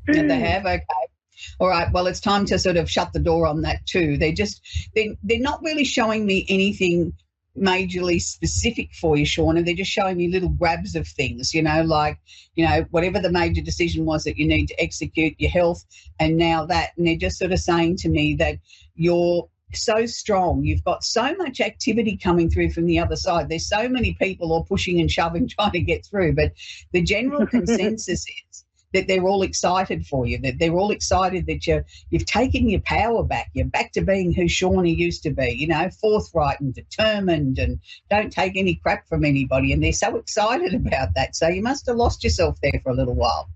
and 0.07 0.31
they 0.31 0.39
have, 0.39 0.65
okay 0.65 1.10
all 1.59 1.69
right, 1.69 1.91
well, 1.91 2.07
it's 2.07 2.19
time 2.19 2.45
to 2.45 2.59
sort 2.59 2.77
of 2.77 2.89
shut 2.89 3.13
the 3.13 3.19
door 3.19 3.47
on 3.47 3.61
that 3.61 3.85
too. 3.85 4.17
They 4.17 4.31
just, 4.31 4.61
they, 4.95 5.17
they're 5.23 5.39
not 5.39 5.61
really 5.63 5.83
showing 5.83 6.25
me 6.25 6.45
anything 6.49 7.13
majorly 7.57 8.21
specific 8.21 8.93
for 8.93 9.17
you, 9.17 9.25
Shauna. 9.25 9.65
They're 9.65 9.75
just 9.75 9.91
showing 9.91 10.17
me 10.17 10.29
little 10.29 10.49
grabs 10.49 10.95
of 10.95 11.07
things, 11.07 11.53
you 11.53 11.61
know, 11.61 11.81
like, 11.83 12.17
you 12.55 12.65
know, 12.65 12.85
whatever 12.91 13.19
the 13.19 13.31
major 13.31 13.61
decision 13.61 14.05
was 14.05 14.23
that 14.23 14.37
you 14.37 14.47
need 14.47 14.67
to 14.67 14.81
execute 14.81 15.35
your 15.37 15.51
health 15.51 15.83
and 16.19 16.37
now 16.37 16.65
that. 16.65 16.91
And 16.97 17.07
they're 17.07 17.17
just 17.17 17.37
sort 17.37 17.51
of 17.51 17.59
saying 17.59 17.97
to 17.97 18.09
me 18.09 18.35
that 18.35 18.57
you're 18.95 19.49
so 19.73 20.05
strong. 20.05 20.63
You've 20.63 20.83
got 20.83 21.03
so 21.03 21.35
much 21.35 21.61
activity 21.61 22.17
coming 22.17 22.49
through 22.49 22.71
from 22.71 22.85
the 22.85 22.99
other 22.99 23.15
side. 23.15 23.49
There's 23.49 23.67
so 23.67 23.87
many 23.87 24.13
people 24.13 24.51
all 24.51 24.63
pushing 24.63 24.99
and 24.99 25.11
shoving 25.11 25.47
trying 25.59 25.71
to 25.71 25.81
get 25.81 26.05
through. 26.05 26.33
But 26.33 26.53
the 26.91 27.01
general 27.01 27.47
consensus 27.47 28.25
is 28.27 28.60
that 28.93 29.07
they're 29.07 29.25
all 29.25 29.41
excited 29.41 30.05
for 30.05 30.25
you, 30.25 30.37
that 30.39 30.59
they're 30.59 30.75
all 30.75 30.91
excited 30.91 31.45
that 31.47 31.65
you 31.67 31.83
you've 32.09 32.25
taken 32.25 32.69
your 32.69 32.81
power 32.81 33.23
back. 33.23 33.49
You're 33.53 33.65
back 33.65 33.91
to 33.93 34.01
being 34.01 34.33
who 34.33 34.43
Shauna 34.43 34.95
used 34.95 35.23
to 35.23 35.31
be, 35.31 35.51
you 35.51 35.67
know, 35.67 35.89
forthright 35.89 36.59
and 36.59 36.73
determined 36.73 37.59
and 37.59 37.79
don't 38.09 38.31
take 38.31 38.57
any 38.57 38.75
crap 38.75 39.07
from 39.07 39.25
anybody. 39.25 39.73
And 39.73 39.83
they're 39.83 39.93
so 39.93 40.15
excited 40.15 40.73
about 40.73 41.13
that. 41.15 41.35
So 41.35 41.47
you 41.47 41.61
must 41.61 41.85
have 41.87 41.95
lost 41.95 42.23
yourself 42.23 42.59
there 42.61 42.79
for 42.83 42.91
a 42.91 42.95
little 42.95 43.15
while. 43.15 43.49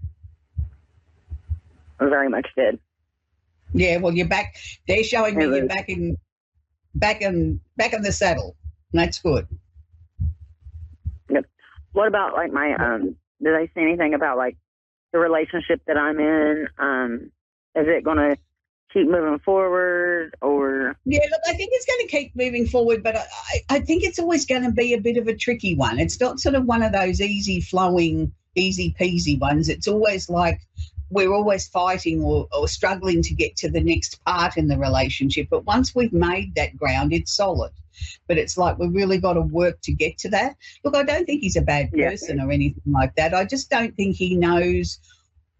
I 2.00 2.06
very 2.10 2.30
much 2.30 2.48
did. 2.56 2.80
Yeah, 3.74 3.98
well 3.98 4.14
you're 4.14 4.28
back 4.28 4.56
they're 4.88 5.04
showing 5.04 5.36
me 5.36 5.46
you're 5.46 5.68
back 5.68 5.90
in 5.90 6.18
back 6.94 7.22
in 7.22 7.60
back 7.78 7.94
in 7.94 8.02
the 8.02 8.12
saddle. 8.12 8.56
That's 8.94 9.20
good. 9.20 9.48
Yep. 11.30 11.46
What 11.92 12.08
about 12.08 12.34
like 12.34 12.52
my 12.52 12.74
um 12.76 13.16
did 13.44 13.54
they 13.56 13.68
say 13.76 13.82
anything 13.82 14.14
about 14.14 14.38
like 14.38 14.58
the 15.16 15.20
relationship 15.20 15.82
that 15.88 15.98
I'm 15.98 16.20
in? 16.20 16.68
Um, 16.78 17.32
is 17.74 17.88
it 17.88 18.04
going 18.04 18.18
to 18.18 18.38
keep 18.92 19.08
moving 19.08 19.40
forward 19.40 20.36
or? 20.42 20.98
Yeah, 21.06 21.22
look, 21.32 21.42
I 21.48 21.54
think 21.54 21.70
it's 21.74 21.86
going 21.86 22.02
to 22.02 22.08
keep 22.08 22.36
moving 22.36 22.68
forward, 22.68 23.02
but 23.02 23.16
I, 23.16 23.26
I 23.70 23.80
think 23.80 24.04
it's 24.04 24.20
always 24.20 24.46
going 24.46 24.64
to 24.64 24.72
be 24.72 24.94
a 24.94 25.00
bit 25.00 25.16
of 25.16 25.28
a 25.28 25.36
tricky 25.36 25.74
one. 25.74 26.00
It's 26.00 26.20
not 26.20 26.42
sort 26.42 26.56
of 26.56 26.66
one 26.66 26.84
of 26.84 26.92
those 26.92 27.22
easy 27.22 27.62
flowing, 27.62 28.34
easy 28.56 28.94
peasy 29.00 29.40
ones. 29.40 29.70
It's 29.70 29.88
always 29.88 30.30
like 30.30 30.60
we're 31.10 31.34
always 31.34 31.66
fighting 31.70 32.22
or, 32.22 32.50
or 32.52 32.68
struggling 32.68 33.22
to 33.22 33.34
get 33.34 33.56
to 33.58 33.70
the 33.70 33.82
next 33.82 34.22
part 34.26 34.58
in 34.58 34.68
the 34.68 34.78
relationship. 34.78 35.48
But 35.50 35.66
once 35.66 35.96
we've 35.96 36.12
made 36.12 36.56
that 36.56 36.76
ground, 36.76 37.14
it's 37.14 37.34
solid 37.34 37.72
but 38.28 38.38
it's 38.38 38.58
like 38.58 38.78
we've 38.78 38.94
really 38.94 39.18
got 39.18 39.34
to 39.34 39.42
work 39.42 39.80
to 39.82 39.94
get 39.94 40.18
to 40.20 40.30
that. 40.30 40.56
Look, 40.84 40.96
I 40.96 41.04
don't 41.04 41.26
think 41.26 41.42
he's 41.42 41.56
a 41.56 41.62
bad 41.62 41.92
person 41.92 42.38
yeah. 42.38 42.46
or 42.46 42.52
anything 42.52 42.82
like 42.86 43.16
that. 43.16 43.34
I 43.34 43.46
just 43.46 43.70
don't 43.70 43.96
think 43.96 44.16
he 44.16 44.36
knows 44.36 45.00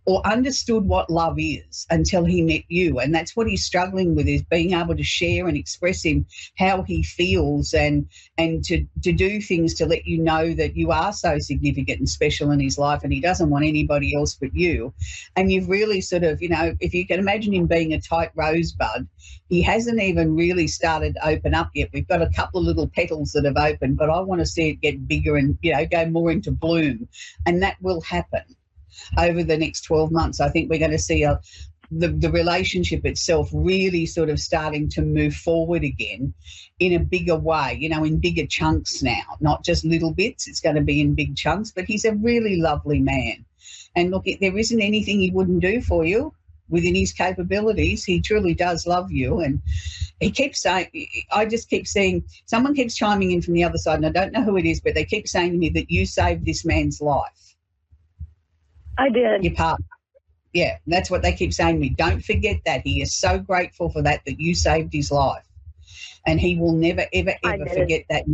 or 0.06 0.26
understood 0.26 0.86
what 0.86 1.10
love 1.10 1.36
is 1.40 1.88
until 1.90 2.26
he 2.26 2.42
met 2.42 2.64
you. 2.68 3.00
And 3.00 3.14
that's 3.14 3.36
what 3.36 3.48
he's 3.48 3.66
struggling 3.66 4.16
with 4.16 4.28
is 4.28 4.44
being 4.44 4.74
able 4.74 4.96
to 4.96 5.04
share 5.04 5.48
and 5.48 5.58
express 5.58 6.04
him 6.04 6.28
how 6.58 6.84
he 6.84 7.02
feels 7.02 7.74
and 7.74 8.08
and 8.38 8.64
to 8.66 8.86
to 9.04 9.12
do 9.12 9.42
things 9.42 9.74
to 9.76 9.86
let 9.86 10.06
you 10.06 10.20
know 10.20 10.54
that 10.54 10.76
you 10.76 10.92
are 10.92 11.12
so 11.12 11.40
significant 11.40 12.00
and 12.00 12.10
special 12.10 12.52
in 12.52 12.60
his 12.60 12.78
life 12.78 13.04
and 13.04 13.12
he 13.12 13.20
doesn't 13.20 13.50
want 13.50 13.66
anybody 13.66 14.16
else 14.16 14.36
but 14.36 14.56
you. 14.56 14.94
And 15.36 15.52
you've 15.52 15.70
really 15.70 16.02
sort 16.02 16.24
of 16.24 16.42
you 16.42 16.50
know 16.50 16.76
if 16.80 16.94
you 16.94 17.08
can 17.08 17.20
imagine 17.20 17.54
him 17.54 17.66
being 17.66 17.94
a 17.94 18.02
tight 18.02 18.32
rosebud 18.36 19.08
he 19.50 19.62
hasn't 19.62 20.02
even 20.02 20.36
really 20.36 20.68
started 20.68 21.14
to 21.16 21.28
open 21.28 21.54
up 21.54 21.70
yet. 21.76 21.90
We've 21.94 22.08
got 22.08 22.22
a 22.22 22.30
couple 22.30 22.60
of 22.62 22.66
little 22.66 22.88
petals 22.88 23.32
that 23.34 23.46
have 23.46 23.58
opened 23.58 23.98
but 23.98 24.10
i 24.10 24.20
want 24.20 24.40
to 24.40 24.46
see 24.46 24.70
it 24.70 24.82
get 24.82 25.08
bigger 25.08 25.36
and 25.36 25.58
you 25.62 25.74
know 25.74 25.86
go 25.86 26.06
more 26.06 26.32
into 26.32 26.52
bloom. 26.52 27.08
And 27.48 27.64
that 27.64 27.78
will 27.82 28.02
happen 28.02 28.44
over 29.18 29.44
the 29.44 29.58
next 29.58 29.82
12 29.82 30.12
months. 30.12 30.40
I 30.40 30.50
think 30.50 30.70
we're 30.70 30.80
going 30.80 30.92
to 30.92 31.00
see 31.00 31.24
a, 31.24 31.40
the, 31.92 32.08
the 32.08 32.32
relationship 32.32 33.06
itself 33.06 33.50
really 33.54 34.06
sort 34.06 34.30
of 34.30 34.40
starting 34.40 34.90
to 34.90 35.02
move 35.02 35.36
forward 35.36 35.84
again 35.84 36.34
in 36.80 36.94
a 36.94 37.00
bigger 37.00 37.36
way, 37.36 37.78
you 37.80 37.90
know, 37.90 38.04
in 38.04 38.20
bigger 38.20 38.46
chunks 38.46 39.04
now, 39.04 39.24
not 39.40 39.64
just 39.64 39.86
little 39.86 40.12
bits. 40.12 40.48
It's 40.48 40.62
going 40.62 40.76
to 40.76 40.82
be 40.82 41.00
in 41.00 41.14
big 41.16 41.36
chunks, 41.36 41.72
but 41.72 41.86
he's 41.86 42.06
a 42.06 42.16
really 42.16 42.58
lovely 42.58 43.00
man. 43.00 43.46
And 43.96 44.12
look, 44.12 44.26
there 44.42 44.58
isn't 44.58 44.82
anything 44.82 45.20
he 45.20 45.32
wouldn't 45.32 45.62
do 45.62 45.82
for 45.82 46.04
you. 46.04 46.34
within 46.70 46.96
his 46.96 47.14
capabilities. 47.14 48.04
He 48.04 48.22
truly 48.22 48.54
does 48.54 48.88
love 48.88 49.12
you. 49.12 49.40
And 49.40 49.62
he 50.20 50.32
keeps 50.32 50.62
saying, 50.62 50.90
I 51.32 51.46
just 51.46 51.70
keep 51.70 51.88
seeing 51.88 52.24
someone 52.46 52.76
keeps 52.76 52.96
chiming 52.96 53.32
in 53.32 53.42
from 53.42 53.54
the 53.54 53.64
other 53.64 53.78
side, 53.78 53.98
and 53.98 54.06
I 54.06 54.10
don't 54.10 54.34
know 54.34 54.44
who 54.44 54.58
it 54.58 54.66
is, 54.66 54.82
but 54.82 54.96
they 54.96 55.06
keep 55.06 55.28
saying 55.28 55.52
to 55.52 55.58
me 55.58 55.70
that 55.70 55.92
you 55.92 56.06
saved 56.06 56.46
this 56.46 56.66
man's 56.66 57.02
life. 57.02 57.55
I 58.98 59.10
did. 59.10 59.44
Your 59.44 59.54
partner. 59.54 59.86
Yeah, 60.54 60.78
that's 60.88 61.12
what 61.12 61.22
they 61.22 61.34
keep 61.34 61.54
saying 61.54 61.76
to 61.76 61.80
me. 61.82 61.90
Don't 61.90 62.24
forget 62.24 62.62
that. 62.66 62.82
He 62.86 63.02
is 63.02 63.14
so 63.14 63.38
grateful 63.38 63.90
for 63.90 64.02
that, 64.04 64.22
that 64.26 64.40
you 64.40 64.56
saved 64.56 64.94
his 64.94 65.12
life. 65.12 65.44
And 66.26 66.40
he 66.40 66.58
will 66.58 66.72
never, 66.72 67.06
ever, 67.14 67.36
ever 67.44 67.66
forget 67.66 68.06
that. 68.10 68.26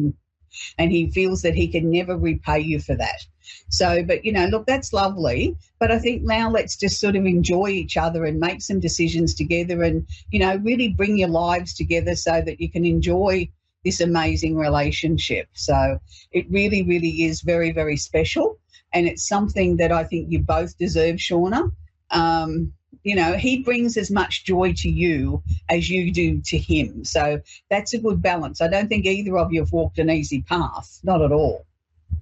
And 0.77 0.91
he 0.91 1.09
feels 1.09 1.41
that 1.41 1.55
he 1.55 1.67
can 1.67 1.89
never 1.89 2.17
repay 2.17 2.59
you 2.59 2.79
for 2.79 2.95
that. 2.95 3.25
So, 3.69 4.03
but 4.03 4.23
you 4.23 4.31
know, 4.31 4.45
look, 4.45 4.67
that's 4.67 4.93
lovely. 4.93 5.57
But 5.79 5.91
I 5.91 5.97
think 5.97 6.21
now 6.21 6.49
let's 6.49 6.77
just 6.77 6.99
sort 6.99 7.15
of 7.15 7.25
enjoy 7.25 7.69
each 7.69 7.97
other 7.97 8.25
and 8.25 8.39
make 8.39 8.61
some 8.61 8.79
decisions 8.79 9.33
together 9.33 9.81
and, 9.83 10.05
you 10.29 10.39
know, 10.39 10.57
really 10.57 10.89
bring 10.89 11.17
your 11.17 11.29
lives 11.29 11.73
together 11.73 12.15
so 12.15 12.41
that 12.45 12.61
you 12.61 12.69
can 12.69 12.85
enjoy 12.85 13.49
this 13.83 13.99
amazing 13.99 14.55
relationship. 14.55 15.47
So 15.53 15.97
it 16.31 16.45
really, 16.51 16.83
really 16.83 17.23
is 17.23 17.41
very, 17.41 17.71
very 17.71 17.97
special. 17.97 18.59
And 18.93 19.07
it's 19.07 19.27
something 19.27 19.77
that 19.77 19.91
I 19.91 20.03
think 20.03 20.31
you 20.31 20.39
both 20.39 20.77
deserve, 20.77 21.15
Shauna. 21.15 21.71
Um, 22.09 22.73
you 23.03 23.15
know, 23.15 23.33
he 23.33 23.63
brings 23.63 23.97
as 23.97 24.11
much 24.11 24.45
joy 24.45 24.73
to 24.77 24.89
you 24.89 25.41
as 25.69 25.89
you 25.89 26.11
do 26.11 26.41
to 26.45 26.57
him. 26.57 27.05
So 27.05 27.41
that's 27.69 27.93
a 27.93 27.97
good 27.97 28.21
balance. 28.21 28.61
I 28.61 28.67
don't 28.67 28.89
think 28.89 29.05
either 29.05 29.37
of 29.37 29.51
you 29.51 29.61
have 29.61 29.71
walked 29.71 29.97
an 29.97 30.09
easy 30.09 30.41
path, 30.41 30.99
not 31.03 31.21
at 31.21 31.31
all. 31.31 31.65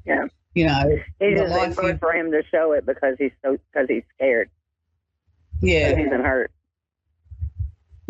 Yeah 0.06 0.28
you 0.54 0.66
know, 0.66 1.00
it's 1.20 1.40
just 1.40 1.80
hard 1.80 2.00
for 2.00 2.14
him 2.14 2.32
to 2.32 2.44
show 2.52 2.74
it 2.74 2.86
because 2.86 3.16
he's 3.18 3.32
so 3.44 3.58
because 3.72 3.88
he's 3.88 4.04
scared. 4.16 4.50
Yeah, 5.62 5.96
he's 5.96 6.10
been 6.10 6.22
hurt. 6.22 6.52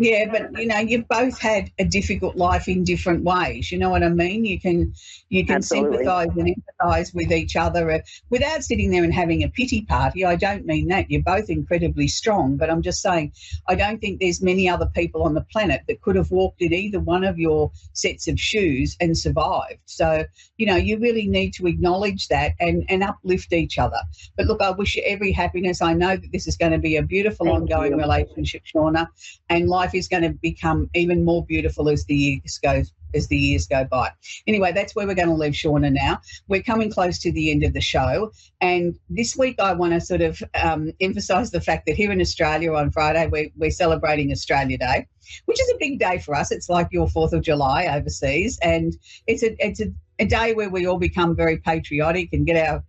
Yeah, 0.00 0.30
but 0.32 0.58
you 0.58 0.66
know, 0.66 0.78
you've 0.78 1.06
both 1.08 1.38
had 1.38 1.70
a 1.78 1.84
difficult 1.84 2.34
life 2.34 2.68
in 2.68 2.84
different 2.84 3.22
ways. 3.22 3.70
You 3.70 3.76
know 3.76 3.90
what 3.90 4.02
I 4.02 4.08
mean? 4.08 4.46
You 4.46 4.58
can 4.58 4.94
you 5.28 5.44
can 5.44 5.60
sympathise 5.60 6.28
and 6.38 6.56
empathise 6.56 7.14
with 7.14 7.30
each 7.30 7.54
other 7.54 7.90
uh, 7.90 7.98
without 8.30 8.64
sitting 8.64 8.90
there 8.90 9.04
and 9.04 9.12
having 9.12 9.42
a 9.42 9.50
pity 9.50 9.82
party. 9.82 10.24
I 10.24 10.36
don't 10.36 10.64
mean 10.64 10.88
that. 10.88 11.10
You're 11.10 11.22
both 11.22 11.50
incredibly 11.50 12.08
strong, 12.08 12.56
but 12.56 12.70
I'm 12.70 12.80
just 12.80 13.02
saying 13.02 13.32
I 13.68 13.74
don't 13.74 14.00
think 14.00 14.20
there's 14.20 14.40
many 14.40 14.70
other 14.70 14.86
people 14.86 15.22
on 15.22 15.34
the 15.34 15.42
planet 15.52 15.82
that 15.86 16.00
could 16.00 16.16
have 16.16 16.30
walked 16.30 16.62
in 16.62 16.72
either 16.72 16.98
one 16.98 17.22
of 17.22 17.38
your 17.38 17.70
sets 17.92 18.26
of 18.26 18.40
shoes 18.40 18.96
and 19.02 19.18
survived. 19.18 19.80
So 19.84 20.24
you 20.56 20.64
know, 20.64 20.76
you 20.76 20.98
really 20.98 21.26
need 21.26 21.52
to 21.54 21.66
acknowledge 21.66 22.28
that 22.28 22.54
and 22.58 22.86
and 22.88 23.04
uplift 23.04 23.52
each 23.52 23.78
other. 23.78 24.00
But 24.38 24.46
look, 24.46 24.62
I 24.62 24.70
wish 24.70 24.96
you 24.96 25.02
every 25.04 25.32
happiness. 25.32 25.82
I 25.82 25.92
know 25.92 26.16
that 26.16 26.32
this 26.32 26.46
is 26.46 26.56
going 26.56 26.72
to 26.72 26.78
be 26.78 26.96
a 26.96 27.02
beautiful 27.02 27.44
Thank 27.44 27.58
ongoing 27.58 27.92
you. 27.92 27.98
relationship, 27.98 28.62
Shauna, 28.64 29.06
and 29.50 29.68
life 29.68 29.89
life 29.90 29.98
is 29.98 30.08
going 30.08 30.22
to 30.22 30.30
become 30.30 30.88
even 30.94 31.24
more 31.24 31.44
beautiful 31.44 31.88
as 31.88 32.04
the 32.04 32.14
years 32.14 32.58
go 32.62 32.82
as 33.12 33.26
the 33.26 33.36
years 33.36 33.66
go 33.66 33.84
by. 33.84 34.08
Anyway, 34.46 34.70
that's 34.72 34.94
where 34.94 35.04
we're 35.04 35.16
going 35.16 35.26
to 35.28 35.34
leave 35.34 35.52
Shauna 35.52 35.92
now. 35.92 36.20
We're 36.46 36.62
coming 36.62 36.92
close 36.92 37.18
to 37.20 37.32
the 37.32 37.50
end 37.50 37.64
of 37.64 37.72
the 37.72 37.80
show, 37.80 38.30
and 38.60 38.96
this 39.08 39.36
week 39.36 39.58
I 39.58 39.72
want 39.72 39.94
to 39.94 40.00
sort 40.00 40.20
of 40.20 40.40
um, 40.54 40.92
emphasise 41.00 41.50
the 41.50 41.60
fact 41.60 41.86
that 41.86 41.96
here 41.96 42.12
in 42.12 42.20
Australia 42.20 42.72
on 42.74 42.92
Friday 42.92 43.26
we're, 43.26 43.48
we're 43.56 43.72
celebrating 43.72 44.30
Australia 44.30 44.78
Day, 44.78 45.06
which 45.46 45.60
is 45.60 45.70
a 45.70 45.78
big 45.80 45.98
day 45.98 46.18
for 46.18 46.36
us. 46.36 46.52
It's 46.52 46.68
like 46.68 46.88
your 46.92 47.08
Fourth 47.08 47.32
of 47.32 47.42
July 47.42 47.86
overseas, 47.86 48.58
and 48.62 48.96
it's 49.26 49.42
a 49.42 49.56
it's 49.58 49.80
a, 49.80 49.92
a 50.20 50.26
day 50.26 50.54
where 50.54 50.70
we 50.70 50.86
all 50.86 50.98
become 50.98 51.34
very 51.34 51.58
patriotic 51.58 52.28
and 52.32 52.46
get 52.46 52.64
our 52.68 52.84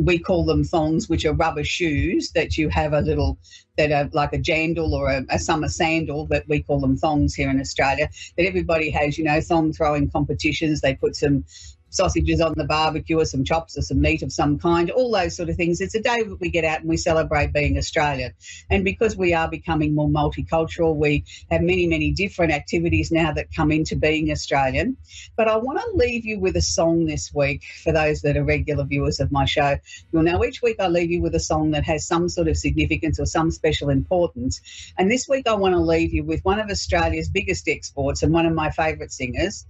we 0.00 0.18
call 0.18 0.44
them 0.44 0.64
thongs, 0.64 1.08
which 1.08 1.24
are 1.24 1.32
rubber 1.32 1.64
shoes 1.64 2.30
that 2.32 2.56
you 2.56 2.68
have 2.68 2.92
a 2.92 3.00
little, 3.00 3.38
that 3.76 3.92
are 3.92 4.08
like 4.12 4.32
a 4.32 4.38
jandal 4.38 4.92
or 4.92 5.10
a, 5.10 5.24
a, 5.30 5.38
summer 5.38 5.68
sandal, 5.68 6.26
but 6.26 6.44
we 6.48 6.62
call 6.62 6.80
them 6.80 6.96
thongs 6.96 7.34
here 7.34 7.50
in 7.50 7.60
Australia. 7.60 8.08
That 8.36 8.46
everybody 8.46 8.90
has, 8.90 9.18
you 9.18 9.24
know, 9.24 9.40
thong 9.40 9.72
throwing 9.72 10.10
competitions. 10.10 10.80
They 10.80 10.94
put 10.94 11.16
some 11.16 11.44
sausages 11.90 12.40
on 12.40 12.54
the 12.56 12.64
barbecue 12.64 13.18
or 13.18 13.24
some 13.24 13.44
chops 13.44 13.76
or 13.76 13.82
some 13.82 14.00
meat 14.00 14.22
of 14.22 14.32
some 14.32 14.58
kind, 14.58 14.90
all 14.90 15.10
those 15.10 15.36
sort 15.36 15.48
of 15.48 15.56
things. 15.56 15.80
It's 15.80 15.94
a 15.94 16.00
day 16.00 16.22
that 16.22 16.40
we 16.40 16.50
get 16.50 16.64
out 16.64 16.80
and 16.80 16.88
we 16.88 16.96
celebrate 16.96 17.52
being 17.52 17.76
Australian. 17.76 18.32
And 18.70 18.84
because 18.84 19.16
we 19.16 19.34
are 19.34 19.48
becoming 19.48 19.94
more 19.94 20.08
multicultural, 20.08 20.96
we 20.96 21.24
have 21.50 21.62
many, 21.62 21.86
many 21.86 22.12
different 22.12 22.52
activities 22.52 23.10
now 23.10 23.32
that 23.32 23.54
come 23.54 23.72
into 23.72 23.96
being 23.96 24.30
Australian. 24.30 24.96
But 25.36 25.48
I 25.48 25.56
want 25.56 25.80
to 25.80 25.90
leave 25.96 26.24
you 26.24 26.38
with 26.38 26.56
a 26.56 26.62
song 26.62 27.06
this 27.06 27.34
week 27.34 27.64
for 27.82 27.92
those 27.92 28.22
that 28.22 28.36
are 28.36 28.44
regular 28.44 28.84
viewers 28.84 29.20
of 29.20 29.32
my 29.32 29.44
show. 29.44 29.76
You'll 30.12 30.22
know 30.22 30.44
each 30.44 30.62
week 30.62 30.76
I 30.80 30.88
leave 30.88 31.10
you 31.10 31.20
with 31.20 31.34
a 31.34 31.40
song 31.40 31.72
that 31.72 31.84
has 31.84 32.06
some 32.06 32.28
sort 32.28 32.48
of 32.48 32.56
significance 32.56 33.18
or 33.18 33.26
some 33.26 33.50
special 33.50 33.90
importance. 33.90 34.60
And 34.96 35.10
this 35.10 35.28
week 35.28 35.48
I 35.48 35.54
want 35.54 35.74
to 35.74 35.80
leave 35.80 36.14
you 36.14 36.24
with 36.24 36.44
one 36.44 36.60
of 36.60 36.70
Australia's 36.70 37.28
biggest 37.28 37.68
exports 37.68 38.22
and 38.22 38.32
one 38.32 38.46
of 38.46 38.54
my 38.54 38.70
favourite 38.70 39.12
singers. 39.12 39.66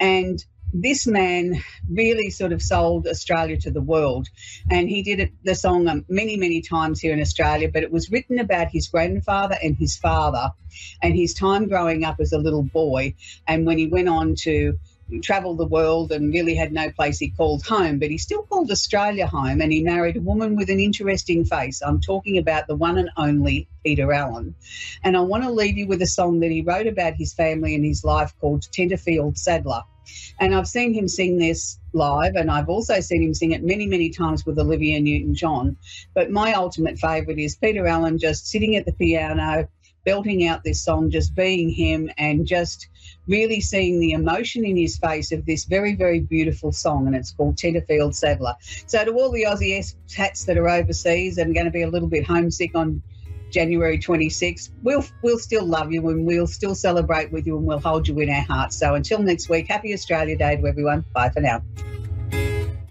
And 0.00 0.44
this 0.72 1.06
man 1.06 1.62
really 1.90 2.30
sort 2.30 2.52
of 2.52 2.62
sold 2.62 3.06
Australia 3.06 3.56
to 3.58 3.70
the 3.70 3.80
world. 3.80 4.28
And 4.70 4.88
he 4.88 5.02
did 5.02 5.20
it, 5.20 5.32
the 5.42 5.54
song 5.54 5.88
um, 5.88 6.04
many, 6.08 6.36
many 6.36 6.60
times 6.60 7.00
here 7.00 7.12
in 7.12 7.20
Australia, 7.20 7.70
but 7.72 7.82
it 7.82 7.90
was 7.90 8.10
written 8.10 8.38
about 8.38 8.68
his 8.68 8.88
grandfather 8.88 9.56
and 9.62 9.76
his 9.76 9.96
father 9.96 10.52
and 11.02 11.16
his 11.16 11.34
time 11.34 11.68
growing 11.68 12.04
up 12.04 12.16
as 12.20 12.32
a 12.32 12.38
little 12.38 12.62
boy. 12.62 13.14
And 13.46 13.66
when 13.66 13.78
he 13.78 13.86
went 13.86 14.08
on 14.08 14.34
to 14.40 14.78
travel 15.22 15.56
the 15.56 15.66
world 15.66 16.12
and 16.12 16.34
really 16.34 16.54
had 16.54 16.70
no 16.70 16.90
place 16.90 17.18
he 17.18 17.30
called 17.30 17.64
home, 17.64 17.98
but 17.98 18.10
he 18.10 18.18
still 18.18 18.42
called 18.42 18.70
Australia 18.70 19.26
home 19.26 19.62
and 19.62 19.72
he 19.72 19.82
married 19.82 20.18
a 20.18 20.20
woman 20.20 20.54
with 20.54 20.68
an 20.68 20.80
interesting 20.80 21.46
face. 21.46 21.80
I'm 21.80 22.00
talking 22.00 22.36
about 22.36 22.66
the 22.66 22.76
one 22.76 22.98
and 22.98 23.10
only 23.16 23.68
Peter 23.84 24.12
Allen. 24.12 24.54
And 25.02 25.16
I 25.16 25.20
want 25.20 25.44
to 25.44 25.50
leave 25.50 25.78
you 25.78 25.86
with 25.86 26.02
a 26.02 26.06
song 26.06 26.40
that 26.40 26.50
he 26.50 26.60
wrote 26.60 26.86
about 26.86 27.14
his 27.14 27.32
family 27.32 27.74
and 27.74 27.84
his 27.84 28.04
life 28.04 28.34
called 28.38 28.70
Tenterfield 28.70 29.38
Saddler. 29.38 29.82
And 30.40 30.54
I've 30.54 30.68
seen 30.68 30.94
him 30.94 31.08
sing 31.08 31.38
this 31.38 31.78
live, 31.92 32.36
and 32.36 32.50
I've 32.50 32.68
also 32.68 33.00
seen 33.00 33.22
him 33.22 33.34
sing 33.34 33.52
it 33.52 33.62
many, 33.62 33.86
many 33.86 34.10
times 34.10 34.46
with 34.46 34.58
Olivia 34.58 35.00
Newton 35.00 35.34
John. 35.34 35.76
But 36.14 36.30
my 36.30 36.54
ultimate 36.54 36.98
favourite 36.98 37.38
is 37.38 37.56
Peter 37.56 37.86
Allen 37.86 38.18
just 38.18 38.46
sitting 38.46 38.76
at 38.76 38.86
the 38.86 38.92
piano, 38.92 39.68
belting 40.04 40.46
out 40.46 40.64
this 40.64 40.82
song, 40.82 41.10
just 41.10 41.34
being 41.34 41.68
him, 41.70 42.10
and 42.16 42.46
just 42.46 42.88
really 43.26 43.60
seeing 43.60 44.00
the 44.00 44.12
emotion 44.12 44.64
in 44.64 44.76
his 44.76 44.96
face 44.96 45.32
of 45.32 45.44
this 45.44 45.64
very, 45.64 45.94
very 45.94 46.20
beautiful 46.20 46.72
song, 46.72 47.06
and 47.06 47.14
it's 47.14 47.32
called 47.32 47.56
Tenterfield 47.56 48.14
Saddler. 48.14 48.54
So, 48.86 49.04
to 49.04 49.12
all 49.12 49.30
the 49.30 49.44
Aussie 49.44 49.94
hats 50.16 50.44
that 50.44 50.56
are 50.56 50.68
overseas 50.68 51.38
and 51.38 51.54
going 51.54 51.66
to 51.66 51.72
be 51.72 51.82
a 51.82 51.90
little 51.90 52.08
bit 52.08 52.26
homesick 52.26 52.74
on 52.74 53.02
January 53.50 53.98
26th, 53.98 54.70
we'll 54.82 55.04
we'll 55.22 55.38
still 55.38 55.64
love 55.64 55.92
you 55.92 56.08
and 56.08 56.26
we'll 56.26 56.46
still 56.46 56.74
celebrate 56.74 57.32
with 57.32 57.46
you 57.46 57.56
and 57.56 57.66
we'll 57.66 57.80
hold 57.80 58.06
you 58.06 58.18
in 58.20 58.30
our 58.30 58.42
hearts. 58.42 58.78
So 58.78 58.94
until 58.94 59.20
next 59.20 59.48
week, 59.48 59.68
happy 59.68 59.92
Australia 59.92 60.36
Day 60.36 60.56
to 60.56 60.66
everyone. 60.66 61.04
Bye 61.14 61.30
for 61.30 61.40
now. 61.40 61.62